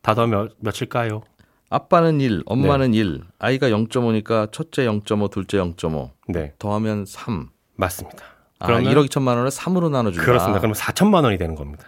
다더 0.01 0.27
몇, 0.27 0.51
몇일까요? 0.59 1.21
아빠는 1.69 2.19
1, 2.19 2.43
엄마는 2.45 2.93
1, 2.93 3.21
아이가 3.37 3.69
0.5니까 3.69 4.51
첫째 4.51 4.85
0.5, 4.85 5.29
둘째 5.29 5.57
0.5. 5.57 6.09
네, 6.27 6.53
더하면 6.57 7.05
3. 7.05 7.49
맞습니다. 7.75 8.23
아, 8.59 8.65
그러면 8.67 8.91
1억 8.91 9.07
2천만 9.07 9.35
원을 9.35 9.49
3으로 9.49 9.89
나눠준다. 9.89 10.25
그렇습니다. 10.25 10.59
그러면 10.59 10.75
4천만 10.75 11.23
원이 11.23 11.37
되는 11.37 11.55
겁니다. 11.55 11.85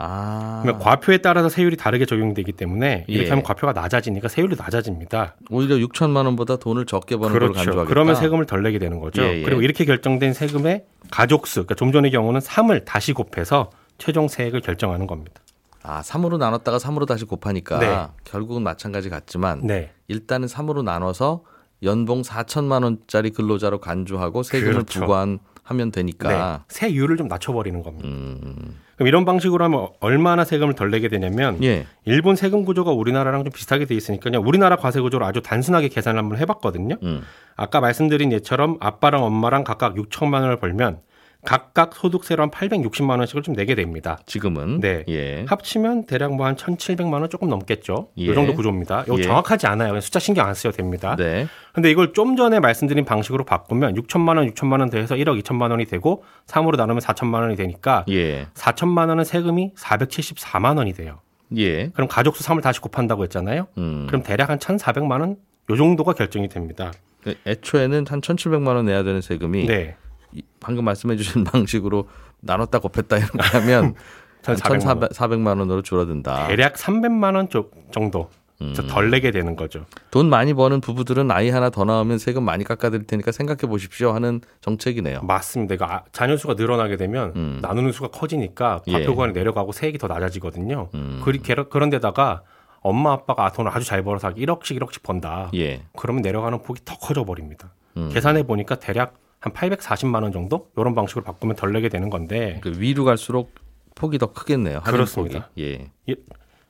아. 0.00 0.60
그러면 0.62 0.80
과표에 0.80 1.18
따라서 1.18 1.48
세율이 1.48 1.76
다르게 1.76 2.06
적용되기 2.06 2.52
때문에 2.52 3.04
이렇게 3.08 3.26
예. 3.26 3.30
하면 3.30 3.42
과표가 3.42 3.72
낮아지니까 3.72 4.28
세율이 4.28 4.56
낮아집니다. 4.56 5.36
오히려 5.50 5.76
6천만 5.76 6.24
원보다 6.24 6.56
돈을 6.56 6.86
적게 6.86 7.16
버는 7.16 7.30
걸 7.30 7.40
그렇죠. 7.40 7.54
간주하겠다. 7.54 7.88
그러면 7.88 8.14
세금을 8.14 8.46
덜 8.46 8.62
내게 8.62 8.78
되는 8.78 9.00
거죠. 9.00 9.22
예, 9.22 9.38
예. 9.38 9.42
그리고 9.42 9.62
이렇게 9.62 9.84
결정된 9.84 10.34
세금의 10.34 10.84
가족수, 11.10 11.64
그러니까 11.64 11.74
좀 11.74 11.90
전의 11.92 12.12
경우는 12.12 12.40
3을 12.40 12.84
다시 12.84 13.12
곱해서 13.12 13.70
최종 13.98 14.28
세액을 14.28 14.60
결정하는 14.60 15.08
겁니다. 15.08 15.42
아, 15.82 16.02
3으로 16.02 16.38
나눴다가 16.38 16.78
3으로 16.78 17.06
다시 17.06 17.24
곱하니까 17.24 17.78
네. 17.78 18.06
결국은 18.24 18.62
마찬가지 18.62 19.08
같지만 19.08 19.66
네. 19.66 19.92
일단은 20.08 20.48
3으로 20.48 20.82
나눠서 20.82 21.42
연봉 21.82 22.22
4천만 22.22 22.82
원짜리 22.82 23.30
근로자로 23.30 23.78
간주하고 23.80 24.42
세금을 24.42 24.72
그렇죠. 24.72 25.00
부과하면 25.00 25.92
되니까 25.92 26.28
네. 26.28 26.64
세율을 26.68 27.16
좀 27.16 27.28
낮춰버리는 27.28 27.82
겁니다. 27.82 28.08
음. 28.08 28.76
그럼 28.96 29.06
이런 29.06 29.24
방식으로 29.24 29.62
하면 29.64 29.88
얼마나 30.00 30.44
세금을 30.44 30.74
덜 30.74 30.90
내게 30.90 31.08
되냐면 31.08 31.62
예. 31.62 31.86
일본 32.04 32.34
세금 32.34 32.64
구조가 32.64 32.90
우리나라랑 32.90 33.44
좀 33.44 33.52
비슷하게 33.52 33.84
돼 33.84 33.94
있으니까요. 33.94 34.40
우리나라 34.40 34.74
과세 34.74 35.00
구조를 35.00 35.24
아주 35.24 35.40
단순하게 35.40 35.88
계산을 35.88 36.18
한번 36.18 36.38
해봤거든요. 36.38 36.96
음. 37.04 37.22
아까 37.54 37.80
말씀드린 37.80 38.32
예처럼 38.32 38.76
아빠랑 38.80 39.22
엄마랑 39.22 39.62
각각 39.62 39.94
6천만 39.94 40.40
원을 40.40 40.56
벌면 40.56 41.00
각각 41.44 41.94
소득세로 41.94 42.42
한 42.42 42.50
860만 42.50 43.18
원씩을 43.18 43.42
좀 43.42 43.54
내게 43.54 43.74
됩니다. 43.74 44.18
지금은 44.26 44.80
네. 44.80 45.04
예. 45.08 45.44
합치면 45.48 46.06
대략 46.06 46.34
뭐 46.34 46.46
한 46.46 46.56
1,700만 46.56 47.12
원 47.14 47.30
조금 47.30 47.48
넘겠죠. 47.48 48.08
예. 48.18 48.24
이 48.24 48.34
정도 48.34 48.54
구조입니다. 48.54 49.04
이거 49.06 49.18
예. 49.18 49.22
정확하지 49.22 49.66
않아요. 49.68 50.00
숫자 50.00 50.18
신경 50.18 50.46
안 50.46 50.54
쓰셔도 50.54 50.76
됩니다. 50.76 51.14
네. 51.16 51.46
근데 51.72 51.90
이걸 51.90 52.12
좀 52.12 52.36
전에 52.36 52.58
말씀드린 52.60 53.04
방식으로 53.04 53.44
바꾸면 53.44 53.94
6천만 53.94 54.36
원, 54.36 54.50
6천만 54.52 54.80
원 54.80 54.90
더해서 54.90 55.14
1억 55.14 55.40
2천만 55.42 55.70
원이 55.70 55.84
되고 55.86 56.24
3으로 56.46 56.76
나누면 56.76 57.00
4천만 57.00 57.40
원이 57.42 57.56
되니까 57.56 58.04
예. 58.10 58.46
4천만 58.54 59.08
원은 59.08 59.24
세금이 59.24 59.74
474만 59.76 60.76
원이 60.76 60.92
돼요. 60.94 61.20
예. 61.56 61.88
그럼 61.90 62.08
가족수 62.08 62.44
3을 62.44 62.62
다시 62.62 62.80
곱한다고 62.80 63.22
했잖아요. 63.24 63.68
음. 63.78 64.06
그럼 64.08 64.22
대략 64.22 64.50
한 64.50 64.58
1,400만 64.58 65.20
원 65.20 65.36
요 65.70 65.76
정도가 65.76 66.14
결정이 66.14 66.48
됩니다. 66.48 66.92
그 67.22 67.34
애초에는 67.46 68.06
한 68.08 68.20
1,700만 68.20 68.68
원 68.68 68.86
내야 68.86 69.02
되는 69.02 69.20
세금이 69.20 69.66
네. 69.66 69.96
이- 70.32 70.42
방금 70.60 70.84
말씀해 70.84 71.16
주신 71.16 71.44
방식으로 71.44 72.08
나눴다 72.40 72.78
곱했다 72.80 73.16
이렇게 73.18 73.38
하면 73.58 73.94
1,400만 74.42 74.86
원. 74.88 75.08
1,400만 75.08 75.58
원으로 75.58 75.82
줄어든다. 75.82 76.46
대략 76.48 76.74
300만 76.74 77.34
원쪽 77.34 77.72
정도 77.90 78.30
음. 78.60 78.74
덜 78.88 79.10
내게 79.10 79.30
되는 79.30 79.54
거죠. 79.56 79.84
돈 80.10 80.28
많이 80.30 80.52
버는 80.54 80.80
부부들은 80.80 81.30
아이 81.30 81.48
하나 81.50 81.70
더 81.70 81.84
나오면 81.84 82.18
세금 82.18 82.42
많이 82.44 82.64
깎아드릴 82.64 83.06
테니까 83.06 83.30
생각해 83.32 83.58
보십시오 83.68 84.12
하는 84.12 84.40
정책이네요. 84.60 85.20
맞습니다. 85.22 85.76
아- 85.84 86.02
자녀 86.12 86.36
수가 86.36 86.54
늘어나게 86.54 86.96
되면 86.96 87.32
음. 87.36 87.58
나누는 87.62 87.92
수가 87.92 88.08
커지니까 88.08 88.82
예. 88.88 88.92
과표관이 88.92 89.32
내려가고 89.32 89.72
세액이 89.72 89.98
더 89.98 90.06
낮아지거든요. 90.08 90.88
음. 90.94 91.20
그리 91.24 91.38
그런데다가 91.40 92.42
엄마 92.80 93.12
아빠가 93.12 93.46
아, 93.46 93.52
돈을 93.52 93.70
아주 93.74 93.84
잘 93.84 94.02
벌어서 94.02 94.30
1억씩 94.30 94.80
1억씩 94.80 95.02
번다. 95.02 95.50
예. 95.54 95.82
그러면 95.96 96.22
내려가는 96.22 96.62
폭이 96.62 96.80
더 96.84 96.96
커져 96.96 97.24
버립니다. 97.24 97.72
음. 97.96 98.10
계산해 98.12 98.44
보니까 98.44 98.76
대략 98.76 99.14
한 99.40 99.52
840만 99.52 100.22
원 100.22 100.32
정도 100.32 100.68
이런 100.76 100.94
방식으로 100.94 101.24
바꾸면 101.24 101.56
덜 101.56 101.72
내게 101.72 101.88
되는 101.88 102.10
건데 102.10 102.58
그 102.62 102.72
위로 102.78 103.04
갈수록 103.04 103.54
폭이 103.94 104.18
더 104.18 104.32
크겠네요. 104.32 104.80
그렇습니다. 104.80 105.48
폭이. 105.48 105.88
예. 106.08 106.14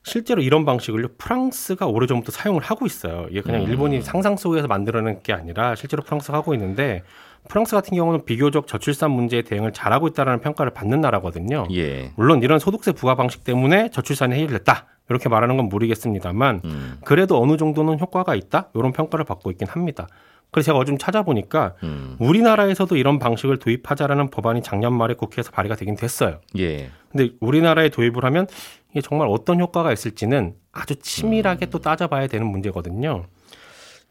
실제로 0.03 0.41
이런 0.41 0.65
방식을요 0.65 1.09
프랑스가 1.17 1.85
오래전부터 1.87 2.31
사용을 2.31 2.61
하고 2.61 2.85
있어요. 2.85 3.27
이게 3.29 3.41
그냥 3.41 3.63
음. 3.63 3.69
일본이 3.69 4.01
상상 4.01 4.37
속에서 4.37 4.67
만들어낸 4.67 5.21
게 5.21 5.33
아니라 5.33 5.75
실제로 5.75 6.03
프랑스가 6.03 6.37
하고 6.37 6.53
있는데 6.53 7.03
프랑스 7.47 7.75
같은 7.75 7.95
경우는 7.95 8.25
비교적 8.25 8.67
저출산 8.67 9.11
문제에 9.11 9.41
대응을 9.41 9.73
잘하고 9.73 10.07
있다는 10.07 10.39
평가를 10.41 10.73
받는 10.73 11.01
나라거든요. 11.01 11.67
예. 11.71 12.11
물론 12.15 12.43
이런 12.43 12.59
소득세 12.59 12.91
부과 12.91 13.15
방식 13.15 13.43
때문에 13.43 13.89
저출산이 13.89 14.35
해결됐다 14.35 14.87
이렇게 15.09 15.29
말하는 15.29 15.57
건 15.57 15.69
무리겠습니다만 15.69 16.61
음. 16.63 16.97
그래도 17.03 17.41
어느 17.41 17.57
정도는 17.57 17.99
효과가 17.99 18.35
있다 18.35 18.69
이런 18.75 18.91
평가를 18.91 19.25
받고 19.25 19.51
있긴 19.51 19.67
합니다. 19.67 20.07
그래서 20.51 20.67
제가 20.67 20.79
어좀 20.79 20.97
찾아보니까 20.97 21.75
음. 21.83 22.15
우리나라에서도 22.19 22.95
이런 22.95 23.19
방식을 23.19 23.57
도입하자라는 23.57 24.29
법안이 24.29 24.63
작년 24.63 24.93
말에 24.93 25.13
국회에서 25.13 25.51
발의가 25.51 25.75
되긴 25.75 25.95
됐어요. 25.95 26.39
예. 26.57 26.89
근데 27.11 27.33
우리나라에 27.39 27.89
도입을 27.89 28.23
하면 28.25 28.47
이게 28.91 29.01
정말 29.01 29.27
어떤 29.29 29.59
효과가 29.59 29.93
있을지는 29.93 30.55
아주 30.71 30.95
치밀하게 30.95 31.67
또 31.67 31.79
따져봐야 31.79 32.27
되는 32.27 32.47
문제거든요. 32.47 33.25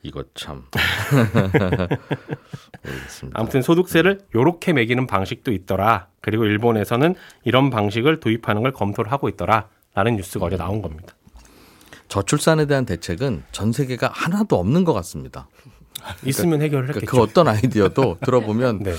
이거 0.03 0.23
참. 0.35 0.65
모르겠습니다. 2.85 3.41
아무튼 3.41 3.63
소득세를 3.63 4.21
요렇게 4.35 4.73
매기는 4.73 5.07
방식도 5.09 5.53
있더라. 5.53 6.07
그리고 6.21 6.45
일본에서는 6.45 7.17
이런 7.45 7.71
방식을 7.71 8.21
도입하는 8.21 8.63
걸 8.63 8.73
검토를 8.73 9.11
하고 9.11 9.29
있더라. 9.29 9.69
라는 9.95 10.17
뉴스가 10.17 10.47
어제 10.47 10.57
나온 10.57 10.83
겁니다. 10.83 11.15
저출산에 12.07 12.67
대한 12.67 12.87
대책은 12.87 13.43
전 13.51 13.73
세계가 13.73 14.11
하나도 14.15 14.57
없는 14.57 14.85
것 14.85 14.93
같습니다. 14.93 15.49
있으면 16.25 16.63
해결을 16.63 16.87
그러니까 16.87 17.01
했겠죠. 17.01 17.11
그 17.11 17.23
어떤 17.23 17.49
아이디어도 17.49 18.19
들어보면 18.25 18.81
네. 18.85 18.93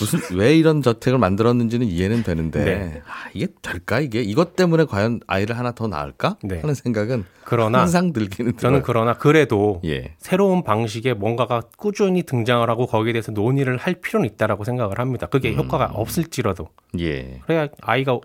무슨 0.00 0.20
왜 0.36 0.56
이런 0.56 0.82
저택을 0.82 1.18
만들었는지는 1.18 1.86
이해는 1.86 2.22
되는데 2.22 2.64
네. 2.64 3.02
아, 3.06 3.28
이게 3.32 3.46
될까 3.62 4.00
이게 4.00 4.22
이것 4.22 4.56
때문에 4.56 4.84
과연 4.84 5.20
아이를 5.26 5.56
하나 5.56 5.72
더 5.72 5.86
낳을까 5.86 6.36
네. 6.42 6.60
하는 6.60 6.74
생각은 6.74 7.24
그러나 7.44 7.80
항상 7.80 8.12
들기는 8.12 8.56
저는 8.56 8.80
들어요. 8.80 8.82
그러나 8.84 9.14
그래도 9.14 9.80
예. 9.84 10.14
새로운 10.18 10.64
방식의 10.64 11.14
뭔가가 11.14 11.62
꾸준히 11.76 12.22
등장을 12.22 12.68
하고 12.68 12.86
거기에 12.86 13.12
대해서 13.12 13.30
논의를 13.32 13.76
할 13.76 13.94
필요는 13.94 14.28
있다라고 14.30 14.64
생각을 14.64 14.98
합니다. 14.98 15.26
그게 15.26 15.50
음. 15.50 15.58
효과가 15.58 15.92
없을지라도 15.94 16.68
예. 16.98 17.40
그래야 17.46 17.68
아이가 17.82 18.18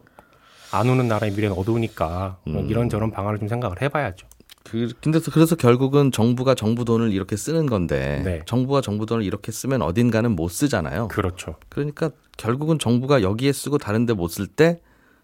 안 0.71 0.89
오는 0.89 1.07
나라의 1.07 1.33
미래는 1.33 1.55
어두우니까 1.57 2.37
음. 2.47 2.67
이런저런 2.69 3.11
방안을 3.11 3.39
좀 3.39 3.47
생각을 3.47 3.81
해봐야죠. 3.81 4.27
그 4.69 4.89
근데 5.01 5.19
그래서 5.31 5.55
결국은 5.55 6.11
정부가 6.11 6.55
정부 6.55 6.85
돈을 6.85 7.11
이렇게 7.11 7.35
쓰는 7.35 7.65
건데 7.65 8.21
네. 8.23 8.41
정부가 8.45 8.81
정부 8.81 9.05
돈을 9.05 9.23
이렇게 9.23 9.51
쓰면 9.51 9.81
어딘가는 9.81 10.31
못 10.35 10.49
쓰잖아요. 10.49 11.07
그렇죠. 11.07 11.55
그러니까 11.69 12.11
결국은 12.37 12.77
정부가 12.79 13.21
여기에 13.21 13.51
쓰고 13.51 13.77
다른데 13.77 14.13
못 14.13 14.29
쓸 14.31 14.47
때 14.47 14.81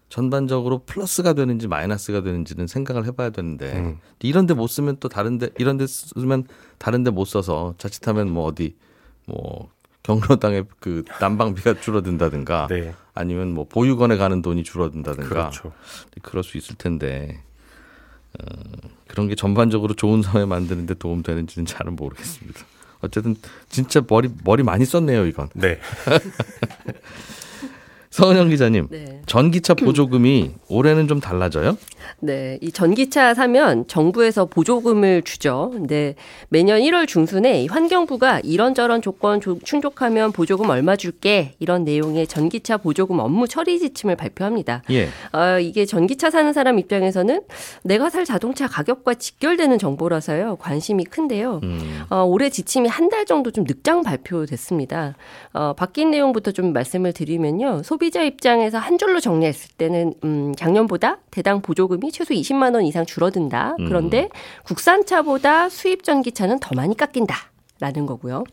전반적으로 0.08 0.82
플러스가 0.86 1.32
되는지 1.32 1.66
마이너스가 1.66 2.22
되는지는 2.22 2.66
생각을 2.66 3.06
해봐야 3.06 3.30
되는데 3.30 3.72
음. 3.76 3.98
이런데 4.20 4.54
못 4.54 4.68
쓰면 4.68 4.98
또 5.00 5.08
다른데 5.08 5.50
이런데 5.58 5.86
쓰면 5.86 6.44
다른데 6.78 7.10
못 7.10 7.24
써서 7.24 7.74
자칫하면 7.78 8.30
뭐 8.30 8.44
어디 8.44 8.76
뭐 9.26 9.68
경로당의 10.04 10.66
그 10.78 11.02
난방비가 11.20 11.80
줄어든다든가 11.80 12.68
네. 12.70 12.94
아니면 13.14 13.52
뭐 13.52 13.66
보육원에 13.68 14.16
가는 14.16 14.42
돈이 14.42 14.62
줄어든다든가 14.62 15.28
그렇죠. 15.28 15.72
그럴 16.22 16.44
수 16.44 16.56
있을 16.56 16.76
텐데 16.76 17.42
어, 17.42 17.55
그런 19.08 19.28
게 19.28 19.34
전반적으로 19.34 19.94
좋은 19.94 20.22
사회 20.22 20.44
만드는데 20.44 20.94
도움 20.94 21.22
되는지는 21.22 21.66
잘은 21.66 21.96
모르겠습니다. 21.96 22.60
어쨌든 23.00 23.36
진짜 23.68 24.02
머리 24.06 24.30
머리 24.44 24.62
많이 24.62 24.84
썼네요 24.84 25.26
이건. 25.26 25.48
네. 25.54 25.78
서은영 28.10 28.48
기자님, 28.50 28.88
네. 28.90 29.20
전기차 29.26 29.74
보조금이 29.74 30.52
올해는 30.68 31.08
좀 31.08 31.20
달라져요? 31.20 31.76
네, 32.20 32.58
이 32.62 32.70
전기차 32.70 33.34
사면 33.34 33.86
정부에서 33.88 34.44
보조금을 34.46 35.22
주죠. 35.22 35.70
근데 35.72 36.14
매년 36.48 36.80
1월 36.80 37.08
중순에 37.08 37.62
이 37.62 37.66
환경부가 37.66 38.40
이런저런 38.44 39.02
조건 39.02 39.40
조- 39.40 39.58
충족하면 39.58 40.30
보조금 40.32 40.70
얼마 40.70 40.94
줄게 40.96 41.54
이런 41.58 41.84
내용의 41.84 42.26
전기차 42.28 42.76
보조금 42.76 43.18
업무 43.18 43.48
처리 43.48 43.78
지침을 43.78 44.14
발표합니다. 44.16 44.82
예. 44.90 45.08
어, 45.32 45.58
이게 45.60 45.84
전기차 45.84 46.30
사는 46.30 46.52
사람 46.52 46.78
입장에서는 46.78 47.40
내가 47.82 48.08
살 48.08 48.24
자동차 48.24 48.66
가격과 48.68 49.14
직결되는 49.14 49.78
정보라서요 49.78 50.56
관심이 50.56 51.04
큰데요. 51.04 51.60
음, 51.64 52.02
어, 52.10 52.22
올해 52.24 52.50
지침이 52.50 52.88
한 52.88 53.06
달 53.06 53.24
정도 53.24 53.52
좀 53.52 53.62
늦장 53.68 54.02
발표됐습니다. 54.02 55.14
어, 55.52 55.74
바뀐 55.74 56.10
내용부터 56.10 56.50
좀 56.50 56.72
말씀을 56.72 57.12
드리면요. 57.12 57.82
소비자 57.96 58.22
입장에서 58.22 58.76
한 58.76 58.98
줄로 58.98 59.20
정리했을 59.20 59.70
때는 59.78 60.12
음, 60.22 60.54
작년보다 60.54 61.16
대당 61.30 61.62
보조금이 61.62 62.12
최소 62.12 62.34
20만 62.34 62.74
원 62.74 62.84
이상 62.84 63.06
줄어든다. 63.06 63.76
그런데 63.78 64.28
국산차보다 64.64 65.70
수입 65.70 66.04
전기차는 66.04 66.58
더 66.60 66.74
많이 66.74 66.94
깎인다. 66.94 67.34
라는 67.80 68.06
거고요. 68.06 68.44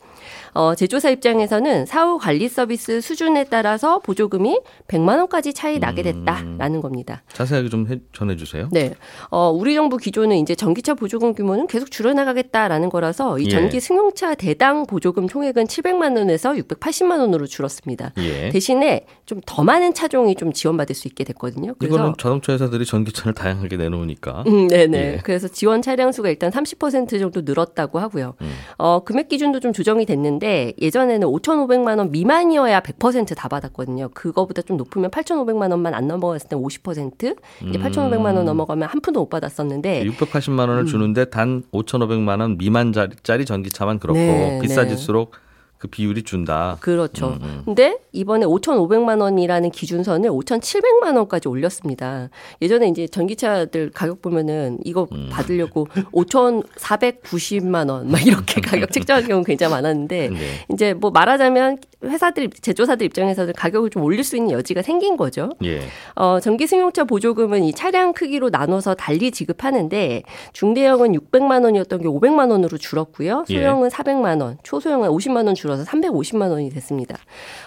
어, 0.53 0.75
제조사 0.75 1.09
입장에서는 1.09 1.85
사후 1.85 2.17
관리 2.17 2.49
서비스 2.49 2.99
수준에 2.99 3.45
따라서 3.45 3.99
보조금이 3.99 4.59
100만 4.87 5.17
원까지 5.17 5.53
차이 5.53 5.79
나게 5.79 6.01
됐다라는 6.03 6.81
겁니다. 6.81 7.23
자세하게 7.33 7.69
좀 7.69 7.87
해, 7.87 7.99
전해주세요. 8.11 8.69
네. 8.71 8.95
어, 9.29 9.49
우리 9.49 9.75
정부 9.75 9.97
기조는 9.97 10.37
이제 10.37 10.55
전기차 10.55 10.95
보조금 10.95 11.33
규모는 11.33 11.67
계속 11.67 11.89
줄여나가겠다라는 11.91 12.89
거라서 12.89 13.39
이 13.39 13.45
예. 13.45 13.49
전기 13.49 13.79
승용차 13.79 14.35
대당 14.35 14.85
보조금 14.85 15.27
총액은 15.27 15.65
700만 15.67 16.17
원에서 16.17 16.53
680만 16.53 17.19
원으로 17.19 17.45
줄었습니다. 17.47 18.13
예. 18.17 18.49
대신에 18.49 19.05
좀 19.25 19.43
더 19.45 19.63
많은 19.63 19.93
차종이 19.93 20.35
좀 20.35 20.51
지원받을 20.53 20.95
수 20.95 21.07
있게 21.07 21.23
됐거든요. 21.25 21.75
그래서 21.77 21.95
이거는 21.95 22.13
자동차 22.17 22.53
회사들이 22.53 22.85
전기차를 22.85 23.33
다양하게 23.33 23.77
내놓으니까. 23.77 24.43
음, 24.47 24.67
네네. 24.67 24.97
예. 24.97 25.19
그래서 25.23 25.47
지원 25.47 25.81
차량 25.81 26.11
수가 26.11 26.29
일단 26.29 26.49
30% 26.49 27.19
정도 27.19 27.41
늘었다고 27.41 27.99
하고요. 27.99 28.35
음. 28.41 28.51
어, 28.77 29.03
금액 29.13 29.29
기준도 29.29 29.59
좀 29.59 29.73
조정이 29.73 30.07
됐는데 30.07 30.73
예전에는 30.81 31.27
5,500만 31.27 31.99
원 31.99 32.09
미만이어야 32.09 32.79
100%다 32.79 33.47
받았거든요. 33.47 34.09
그거보다 34.15 34.63
좀 34.63 34.75
높으면 34.75 35.11
8,500만 35.11 35.69
원만 35.69 35.93
안 35.93 36.07
넘어갔을 36.07 36.49
때 36.49 36.55
50%, 36.55 37.37
이제 37.69 37.77
8,500만 37.77 38.35
원 38.35 38.45
넘어가면 38.45 38.89
한 38.89 39.01
푼도 39.01 39.19
못 39.19 39.29
받았었는데 39.29 40.03
680만 40.05 40.67
원을 40.67 40.87
주는데 40.87 41.25
단 41.25 41.61
5,500만 41.71 42.39
원 42.39 42.57
미만짜리 42.57 43.45
전기차만 43.45 43.99
그렇고 43.99 44.17
네, 44.17 44.59
비싸질수록 44.63 45.35
그 45.83 45.89
비율이 45.89 46.23
준다. 46.23 46.77
그렇죠. 46.79 47.37
음, 47.41 47.61
근데 47.65 47.97
이번에 48.13 48.45
5,500만 48.45 49.19
원이라는 49.19 49.69
기준선을 49.69 50.29
5,700만 50.29 51.17
원까지 51.17 51.49
올렸습니다. 51.49 52.29
예전에 52.61 52.87
이제 52.87 53.05
전기차들 53.05 53.91
가격 53.93 54.21
보면은 54.21 54.77
이거 54.85 55.09
음. 55.11 55.27
받으려고 55.29 55.87
5,490만 56.13 57.89
원 57.89 58.07
막 58.09 58.25
이렇게 58.25 58.61
가격 58.61 58.91
책정한 58.93 59.27
경우 59.27 59.43
굉장히 59.43 59.71
많았는데 59.73 60.29
네. 60.29 60.37
이제 60.71 60.93
뭐 60.93 61.11
말하자면 61.11 61.79
회사들 62.03 62.49
제조사들 62.49 63.05
입장에서는 63.07 63.53
가격을 63.53 63.89
좀 63.89 64.03
올릴 64.03 64.23
수 64.23 64.35
있는 64.37 64.51
여지가 64.51 64.81
생긴 64.81 65.15
거죠. 65.17 65.49
예. 65.63 65.81
어, 66.15 66.39
전기 66.39 66.67
승용차 66.67 67.05
보조금은 67.05 67.63
이 67.63 67.73
차량 67.73 68.13
크기로 68.13 68.49
나눠서 68.49 68.95
달리 68.95 69.31
지급하는데 69.31 70.23
중대형은 70.53 71.13
600만 71.13 71.63
원이었던 71.63 72.01
게 72.01 72.07
500만 72.07 72.51
원으로 72.51 72.77
줄었고요. 72.77 73.45
예. 73.49 73.53
소형은 73.55 73.89
400만 73.89 74.41
원, 74.41 74.57
초소형은 74.63 75.09
50만 75.09 75.45
원 75.45 75.55
줄 75.55 75.69
어서 75.73 75.83
350만 75.83 76.51
원이 76.51 76.69
됐습니다. 76.69 77.17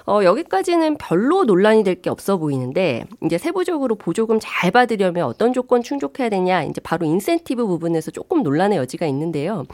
어, 0.06 0.20
여기까지는 0.22 0.96
별로 0.98 1.44
논란이 1.44 1.82
될 1.82 1.96
게 1.96 2.10
없어 2.10 2.36
보이는데 2.36 3.04
이제 3.24 3.38
세부적으로 3.38 3.94
보조금 3.94 4.38
잘 4.40 4.70
받으려면 4.70 5.24
어떤 5.24 5.52
조건 5.54 5.82
충족해야 5.82 6.28
되냐 6.28 6.62
이제 6.62 6.80
바로 6.82 7.06
인센티브 7.06 7.66
부분에서 7.66 8.10
조금 8.10 8.42
논란의 8.42 8.76
여지가 8.78 9.06
있는데요. 9.06 9.64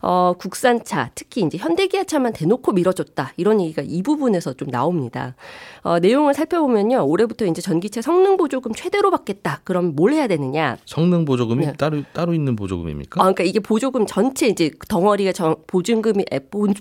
어, 0.00 0.34
국산차 0.38 1.10
특히 1.16 1.42
이제 1.42 1.58
현대기아차만 1.58 2.32
대놓고 2.32 2.72
밀어줬다 2.72 3.32
이런 3.36 3.60
얘기가 3.60 3.82
이 3.84 4.02
부분에서 4.02 4.52
좀 4.54 4.70
나옵니다. 4.70 5.34
어, 5.82 5.98
내용을 5.98 6.32
살펴보면요 6.34 7.04
올해부터 7.06 7.44
이제 7.46 7.60
전기차 7.60 8.02
성능 8.02 8.36
보조금 8.36 8.72
최대로 8.72 9.10
받겠다. 9.10 9.60
그럼 9.64 9.94
뭘 9.96 10.12
해야 10.12 10.26
되느냐? 10.28 10.76
성능 10.86 11.24
보조금이 11.24 11.66
네. 11.66 11.72
따로 11.72 12.02
따로 12.12 12.34
있는 12.34 12.54
보조금입니까? 12.56 13.20
아, 13.20 13.24
그러니까 13.24 13.42
이게 13.44 13.58
보조금 13.60 14.06
전체 14.06 14.46
이제 14.46 14.70
덩어리가 14.88 15.32
정, 15.32 15.56
보증금이 15.66 16.24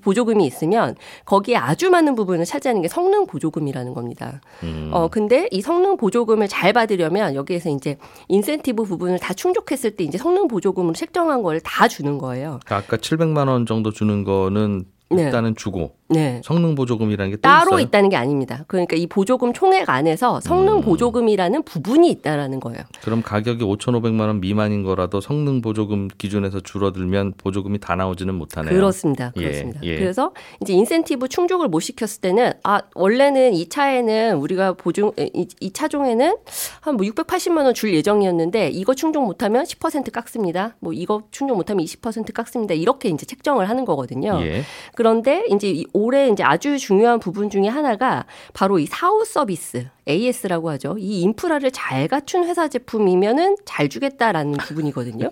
보조금이 0.04 0.46
있으면 0.46 0.93
거기에 1.26 1.56
아주 1.58 1.90
많은 1.90 2.16
부분을 2.16 2.46
차지하는 2.46 2.82
게 2.82 2.88
성능 2.88 3.26
보조금이라는 3.26 3.94
겁니다. 3.94 4.42
음. 4.64 4.90
어 4.94 5.08
근데 5.08 5.48
이 5.52 5.62
성능 5.62 5.98
보조금을 5.98 6.48
잘 6.48 6.74
받으려면 6.74 7.36
여기에서 7.36 7.70
이제 7.70 7.98
인센티브 8.28 8.84
부분을 8.84 9.20
다 9.20 9.34
충족했을 9.34 9.92
때 9.92 10.04
이제 10.04 10.18
성능 10.18 10.48
보조금을 10.48 10.94
책정한 10.94 11.42
걸 11.42 11.54
다 11.64 11.88
주는 11.88 12.18
거예요. 12.18 12.60
그러니까 12.66 12.76
아까 12.78 12.98
700만 12.98 13.48
원 13.48 13.66
정도 13.66 13.92
주는 13.92 14.24
거는 14.24 14.86
네. 15.10 15.24
일단은 15.24 15.56
주고 15.56 15.96
네. 16.14 16.42
성능 16.44 16.76
보조금이라는 16.76 17.32
게또 17.32 17.42
따로 17.42 17.72
있어요. 17.74 17.80
있다는 17.82 18.10
게 18.10 18.16
아닙니다. 18.16 18.64
그러니까 18.68 18.96
이 18.96 19.06
보조금 19.08 19.54
총액 19.54 19.90
안에서 19.90 20.40
성능 20.40 20.78
음. 20.78 20.82
보조금이라는 20.82 21.64
부분이 21.64 22.10
있다라는 22.10 22.60
거예요. 22.62 22.80
그럼 23.02 23.22
가격이 23.22 23.64
5,500만 23.66 24.22
원 24.22 24.40
미만인 24.42 24.84
거라도 24.84 25.20
성능 25.22 25.62
보조금 25.62 26.08
기준에서 26.18 26.62
줄어들면 26.62 27.34
보조금이 27.38 27.80
다 27.80 27.96
나오지는 27.96 28.34
못하네요. 28.36 28.74
그렇습니다. 28.74 29.34
예, 29.38 29.42
그렇습니다. 29.42 29.80
예. 29.84 29.98
그래서 29.98 30.32
이제 30.62 30.74
인센티브 30.74 31.28
충족을 31.28 31.68
못 31.68 31.80
시켰을 31.82 32.22
때는 32.22 32.54
아 32.64 32.82
원래는 32.96 33.54
이 33.54 33.68
차에는 33.70 34.38
우리가 34.38 34.74
보증 34.74 35.12
이, 35.18 35.48
이 35.60 35.72
차종에는 35.74 36.38
한 36.82 36.94
뭐 36.96 37.06
680만 37.08 37.66
원 37.66 37.74
줄 37.74 37.92
예정이었는데 37.96 38.70
이거 38.70 38.94
충족 38.94 39.26
못하면 39.26 39.64
10% 39.64 40.12
깎습니다. 40.12 40.76
뭐 40.80 40.94
이거 40.94 41.24
충족 41.32 41.56
못하면 41.58 41.84
20% 41.86 42.34
깎습니다. 42.34 42.76
이렇게 42.76 43.10
이제 43.10 43.26
책정을 43.26 43.68
하는 43.68 43.84
거거든요. 43.84 44.40
예. 44.44 44.62
그런데 44.96 45.44
이제 45.50 45.70
이 45.72 45.86
올해 46.04 46.28
이제 46.28 46.44
아주 46.44 46.78
중요한 46.78 47.20
부분 47.20 47.50
중에 47.50 47.68
하나가 47.70 48.26
바로 48.54 48.78
이 48.78 48.86
사후 48.86 49.24
서비스 49.24 49.88
AS라고 50.08 50.70
하죠. 50.72 50.98
이 51.00 51.22
인프라를 51.22 51.72
잘 51.72 52.10
갖춘 52.10 52.44
회사 52.44 52.68
제품이면은 52.68 53.56
잘 53.64 53.88
주겠다라는 53.88 54.54
부분이거든요. 54.54 55.30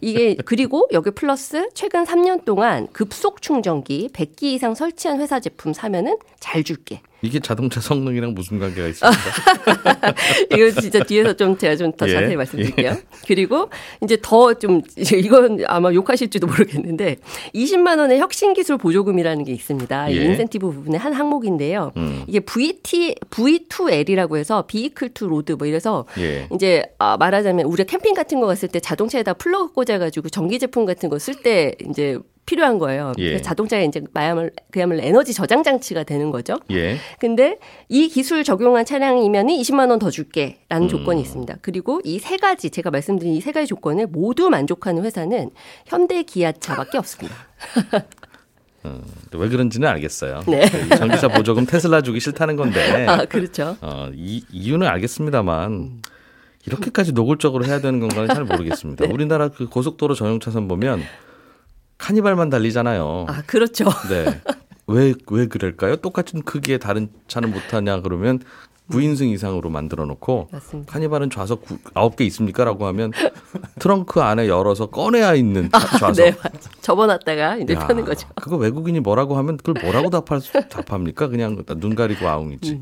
이게 0.00 0.36
그리고 0.44 0.88
여기 0.92 1.10
플러스 1.10 1.68
최근 1.74 2.04
3년 2.04 2.44
동안 2.44 2.88
급속 2.92 3.42
충전기 3.42 4.08
100기 4.12 4.44
이상 4.44 4.74
설치한 4.74 5.20
회사 5.20 5.40
제품 5.40 5.72
사면은 5.72 6.16
잘 6.40 6.64
줄게. 6.64 7.00
이게 7.24 7.38
자동차 7.38 7.80
성능이랑 7.80 8.34
무슨 8.34 8.58
관계가 8.58 8.88
있습니까? 8.88 9.20
이거 10.50 10.80
진짜 10.80 11.04
뒤에서 11.04 11.34
좀 11.34 11.56
제가 11.56 11.76
좀더 11.76 12.08
예, 12.08 12.12
자세히 12.14 12.34
말씀드릴게요. 12.34 12.96
그리고 13.28 13.70
이제 14.02 14.18
더 14.20 14.52
좀 14.54 14.82
이건 14.96 15.60
아마 15.66 15.92
욕하실지도 15.92 16.46
모르겠는데 16.48 17.16
20만 17.54 17.98
원의 17.98 18.18
혁신 18.18 18.54
기술 18.54 18.76
보조금이라는 18.76 19.44
게 19.44 19.52
있습니다. 19.52 20.08
이 20.08 20.16
예. 20.16 20.24
인센티브 20.24 20.70
부분의 20.70 20.98
한 20.98 21.12
항목인데요. 21.12 21.92
음. 21.96 22.24
이게 22.26 22.40
VT 22.40 23.14
V2L이라고 23.30 24.36
해서 24.36 24.64
Vehicle 24.66 25.12
to 25.14 25.28
Load 25.28 25.54
뭐 25.54 25.66
이래서 25.66 26.04
예. 26.18 26.48
이제 26.52 26.82
아, 26.98 27.16
말하자면 27.16 27.66
우리가 27.66 27.86
캠핑 27.88 28.14
같은 28.14 28.40
거 28.40 28.46
갔을 28.46 28.68
때 28.68 28.80
자동차에다 28.80 29.34
플러그 29.34 29.81
꽂아 29.84 29.98
가지고 29.98 30.28
전기 30.28 30.58
제품 30.58 30.84
같은 30.86 31.08
거 31.08 31.16
쓸 31.18 31.34
때 31.42 31.74
이제 31.88 32.18
필요한 32.44 32.78
거예요. 32.78 33.12
예. 33.18 33.28
그래서 33.28 33.44
자동차에 33.44 33.84
이제 33.84 34.02
마야말 34.12 34.50
그야말로 34.72 35.00
에너지 35.00 35.32
저장 35.32 35.62
장치가 35.62 36.02
되는 36.02 36.30
거죠. 36.32 36.56
예. 36.72 36.96
근데 37.20 37.58
이 37.88 38.08
기술 38.08 38.42
적용한 38.42 38.84
차량이면 38.84 39.46
20만 39.46 39.90
원 39.90 39.99
더 39.99 40.06
음. 40.06 40.10
줄게라는 40.10 40.88
조건이 40.88 41.20
있습니다. 41.20 41.58
그리고 41.62 42.00
이 42.04 42.18
세 42.18 42.36
가지 42.36 42.70
제가 42.70 42.90
말씀드린 42.90 43.32
이 43.34 43.40
세 43.40 43.52
가지 43.52 43.68
조건을 43.68 44.08
모두 44.08 44.50
만족하는 44.50 45.04
회사는 45.04 45.50
현대 45.86 46.22
기아차밖에 46.24 46.98
없습니다. 46.98 47.36
왜 49.34 49.48
그런지는 49.48 49.86
알겠어요. 49.88 50.42
네. 50.48 50.64
이 50.64 50.96
전기차 50.96 51.28
보조금 51.28 51.64
테슬라 51.64 52.02
주기 52.02 52.18
싫다는 52.18 52.56
건데 52.56 53.06
아, 53.06 53.24
그렇죠. 53.24 53.76
어, 53.80 54.08
이, 54.12 54.44
이유는 54.50 54.86
알겠습니다만 54.88 56.02
이렇게까지 56.66 57.12
노골적으로 57.12 57.64
해야 57.64 57.80
되는 57.80 58.00
건가는 58.00 58.28
잘 58.34 58.44
모르겠습니다. 58.44 59.04
네. 59.06 59.12
우리나라 59.12 59.48
그 59.48 59.66
고속도로 59.68 60.14
전용차선 60.14 60.68
보면 60.68 61.02
카니발만 61.98 62.50
달리잖아요. 62.50 63.26
아, 63.28 63.42
그렇죠. 63.46 63.84
네. 64.08 64.40
왜, 64.86 65.14
왜 65.30 65.46
그럴까요? 65.46 65.96
똑같은 65.96 66.42
크기의 66.42 66.78
다른 66.78 67.08
차는 67.28 67.50
못하냐 67.52 68.00
그러면 68.00 68.40
9인승 68.90 69.32
이상으로 69.32 69.70
만들어 69.70 70.04
놓고 70.04 70.48
맞습니다. 70.52 70.92
카니발은 70.92 71.30
좌석 71.30 71.62
9, 71.64 71.78
9개 71.94 72.22
있습니까? 72.22 72.64
라고 72.64 72.86
하면 72.88 73.12
트렁크 73.78 74.20
안에 74.20 74.48
열어서 74.48 74.86
꺼내야 74.90 75.34
있는 75.34 75.70
차- 75.72 75.78
좌석. 75.98 76.16
네, 76.16 76.32
맞죠. 76.42 76.68
접어놨다가 76.80 77.56
이제 77.58 77.74
야, 77.74 77.86
펴는 77.86 78.04
거죠. 78.04 78.28
그거 78.34 78.56
외국인이 78.56 78.98
뭐라고 79.00 79.36
하면 79.38 79.56
그걸 79.56 79.82
뭐라고 79.82 80.10
답할 80.10 80.40
수, 80.40 80.52
답합니까? 80.68 81.28
그냥 81.28 81.62
눈 81.78 81.94
가리고 81.94 82.28
아웅이지. 82.28 82.80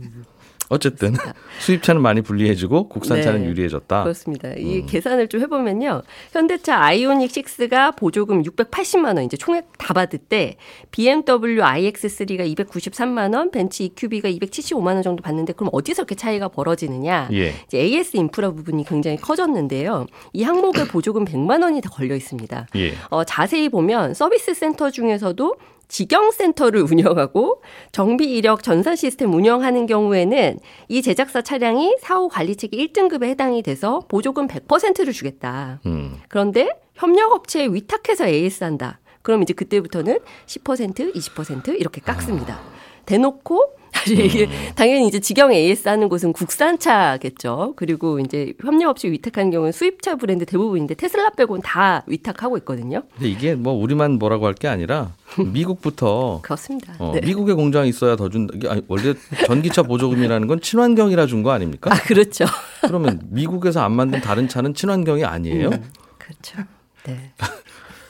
어쨌든 0.70 1.14
수입차는 1.60 2.00
많이 2.00 2.22
불리해지고 2.22 2.88
국산차는 2.88 3.42
네. 3.42 3.48
유리해졌다. 3.48 4.04
그렇습니다. 4.04 4.50
이 4.56 4.80
음. 4.80 4.86
계산을 4.86 5.28
좀 5.28 5.40
해보면요. 5.42 6.02
현대차 6.32 6.80
아이오닉 6.80 7.30
6가 7.32 7.96
보조금 7.96 8.42
680만 8.42 9.16
원, 9.16 9.24
이제 9.24 9.36
총액 9.36 9.66
다 9.78 9.92
받을 9.92 10.20
때 10.20 10.56
BMW 10.92 11.60
iX3가 11.60 12.56
293만 12.56 13.34
원, 13.34 13.50
벤츠 13.50 13.82
EQB가 13.82 14.30
275만 14.30 14.94
원 14.94 15.02
정도 15.02 15.22
받는데 15.22 15.54
그럼 15.54 15.70
어디서 15.72 16.02
이렇게 16.02 16.14
차이가 16.14 16.48
벌어지느냐? 16.48 17.28
예. 17.32 17.52
이제 17.66 17.78
AS 17.78 18.16
인프라 18.16 18.50
부분이 18.52 18.84
굉장히 18.84 19.16
커졌는데요. 19.16 20.06
이 20.32 20.44
항목에 20.44 20.84
보조금 20.84 21.24
100만 21.24 21.62
원이 21.62 21.80
더 21.80 21.90
걸려 21.90 22.14
있습니다. 22.14 22.68
예. 22.76 22.94
어, 23.10 23.24
자세히 23.24 23.68
보면 23.68 24.14
서비스 24.14 24.54
센터 24.54 24.90
중에서도 24.90 25.56
직영센터를 25.90 26.82
운영하고 26.82 27.62
정비 27.92 28.32
이력 28.32 28.62
전산 28.62 28.96
시스템 28.96 29.34
운영하는 29.34 29.86
경우에는 29.86 30.58
이 30.88 31.02
제작사 31.02 31.42
차량이 31.42 31.96
사후 32.00 32.28
관리 32.28 32.56
체계 32.56 32.78
1등급에 32.78 33.24
해당이 33.24 33.62
돼서 33.62 34.00
보조금 34.08 34.46
100%를 34.46 35.12
주겠다. 35.12 35.80
음. 35.86 36.16
그런데 36.28 36.70
협력업체에 36.94 37.66
위탁해서 37.66 38.26
AS 38.28 38.64
한다. 38.64 39.00
그럼 39.22 39.42
이제 39.42 39.52
그때부터는 39.52 40.20
10%, 40.46 41.14
20% 41.14 41.78
이렇게 41.78 42.00
깎습니다. 42.00 42.58
대놓고 43.04 43.79
사실 44.00 44.20
이게 44.24 44.48
당연히 44.74 45.06
이제 45.08 45.20
직영 45.20 45.52
AS 45.52 45.88
하는 45.88 46.08
곳은 46.08 46.32
국산차겠죠. 46.32 47.74
그리고 47.76 48.18
이제 48.20 48.52
협력업체 48.60 49.10
위탁하는 49.10 49.50
경우는 49.50 49.72
수입차 49.72 50.16
브랜드 50.16 50.44
대부분인데 50.46 50.94
테슬라 50.94 51.30
빼고는 51.30 51.62
다 51.62 52.02
위탁하고 52.06 52.56
있거든요. 52.58 53.02
근데 53.14 53.28
이게 53.28 53.54
뭐 53.54 53.72
우리만 53.74 54.12
뭐라고 54.18 54.46
할 54.46 54.54
게 54.54 54.68
아니라 54.68 55.12
미국부터 55.52 56.40
그렇습니다. 56.42 56.94
어, 56.98 57.12
네. 57.14 57.20
미국의 57.24 57.54
공장이 57.54 57.88
있어야 57.88 58.16
더 58.16 58.28
준다. 58.28 58.52
아니, 58.70 58.82
원래 58.88 59.14
전기차 59.46 59.82
보조금이라는 59.84 60.46
건 60.48 60.60
친환경이라 60.60 61.26
준 61.26 61.40
거 61.42 61.50
아닙니까? 61.52 61.90
아, 61.94 61.96
그렇죠. 62.02 62.44
그러면 62.82 63.18
미국에서 63.30 63.80
안 63.80 63.92
만든 63.92 64.20
다른 64.20 64.46
차는 64.48 64.74
친환경이 64.74 65.24
아니에요? 65.24 65.70
그렇죠. 66.18 66.58
네. 67.04 67.32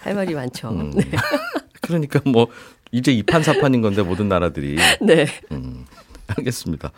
할 0.00 0.14
말이 0.14 0.34
많죠. 0.34 0.70
음. 0.70 0.90
네. 0.92 1.04
그러니까 1.82 2.20
뭐 2.24 2.48
이제 2.92 3.12
이판 3.12 3.42
사판인 3.42 3.82
건데 3.82 4.02
모든 4.02 4.28
나라들이 4.28 4.76
네. 5.00 5.26
음, 5.52 5.84
알겠습니다. 6.26 6.92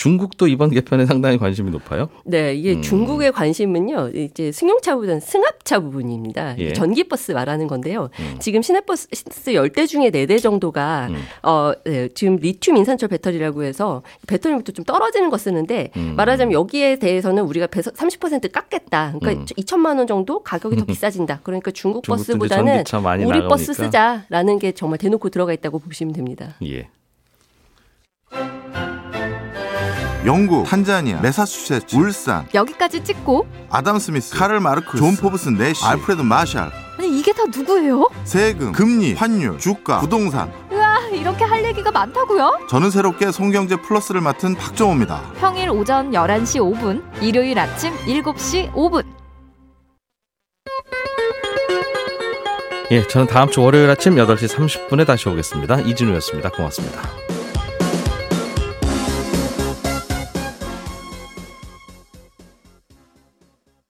중국도 0.00 0.48
이번 0.48 0.70
개편에 0.70 1.04
상당히 1.04 1.36
관심이 1.36 1.70
높아요. 1.70 2.08
네, 2.24 2.54
이게 2.54 2.72
음. 2.72 2.80
중국의 2.80 3.32
관심은요, 3.32 4.12
이제 4.14 4.50
승용차보다는 4.50 5.20
승합차 5.20 5.80
부분입니다. 5.80 6.56
예. 6.56 6.72
전기 6.72 7.04
버스 7.04 7.32
말하는 7.32 7.66
건데요. 7.66 8.08
음. 8.18 8.36
지금 8.38 8.62
시내버스 8.62 9.08
10대 9.10 9.86
중에 9.86 10.08
4대 10.08 10.40
정도가, 10.40 11.08
음. 11.10 11.16
어, 11.42 11.72
네, 11.84 12.08
지금 12.14 12.36
리튬 12.36 12.78
인산철 12.78 13.10
배터리라고 13.10 13.62
해서 13.62 14.02
배터리부터 14.26 14.72
좀 14.72 14.86
떨어지는 14.86 15.28
거 15.28 15.36
쓰는데, 15.36 15.90
음. 15.98 16.14
말하자면 16.16 16.54
여기에 16.54 16.96
대해서는 16.96 17.42
우리가 17.42 17.66
30% 17.66 18.52
깎겠다. 18.52 19.16
그러니까 19.20 19.42
음. 19.42 19.44
2천만 19.44 19.98
원 19.98 20.06
정도 20.06 20.42
가격이 20.42 20.76
더 20.76 20.84
비싸진다. 20.86 21.40
그러니까 21.42 21.72
중국 21.72 22.06
버스보다는 22.06 22.84
우리 23.26 23.46
버스 23.46 23.72
나가니까. 23.72 23.84
쓰자라는 23.84 24.58
게 24.60 24.72
정말 24.72 24.98
대놓고 24.98 25.28
들어가 25.28 25.52
있다고 25.52 25.78
보시면 25.78 26.14
됩니다. 26.14 26.54
예. 26.64 26.88
영국, 30.26 30.66
탄자니아, 30.66 31.20
매사추세츠, 31.20 31.96
울산, 31.96 32.46
여기까지 32.52 33.02
찍고 33.02 33.46
아담 33.70 33.98
스미스, 33.98 34.36
카를 34.36 34.60
마르크스, 34.60 34.98
존 34.98 35.16
포브스 35.16 35.48
내시, 35.48 35.82
알프레드 35.84 36.20
마샬, 36.20 36.70
아니 36.98 37.18
이게 37.18 37.32
다 37.32 37.44
누구예요? 37.46 38.08
세금, 38.24 38.72
금리, 38.72 39.14
환율, 39.14 39.58
주가, 39.58 40.00
부동산. 40.00 40.52
아, 40.72 40.98
이렇게 41.12 41.44
할 41.44 41.64
얘기가 41.64 41.90
많다고요? 41.90 42.66
저는 42.68 42.90
새롭게 42.90 43.32
송경제 43.32 43.76
플러스를 43.76 44.20
맡은 44.20 44.54
박정호입니다. 44.56 45.22
평일 45.38 45.70
오전 45.70 46.10
11시 46.10 46.60
5분, 46.60 47.02
일요일 47.22 47.58
아침 47.58 47.94
7시 48.04 48.72
5분. 48.72 49.04
예, 52.90 53.06
저는 53.06 53.28
다음 53.28 53.50
주 53.50 53.62
월요일 53.62 53.88
아침 53.88 54.16
8시 54.16 54.48
30분에 54.48 55.06
다시 55.06 55.28
오겠습니다. 55.28 55.80
이진우였습니다. 55.80 56.50
고맙습니다. 56.50 57.00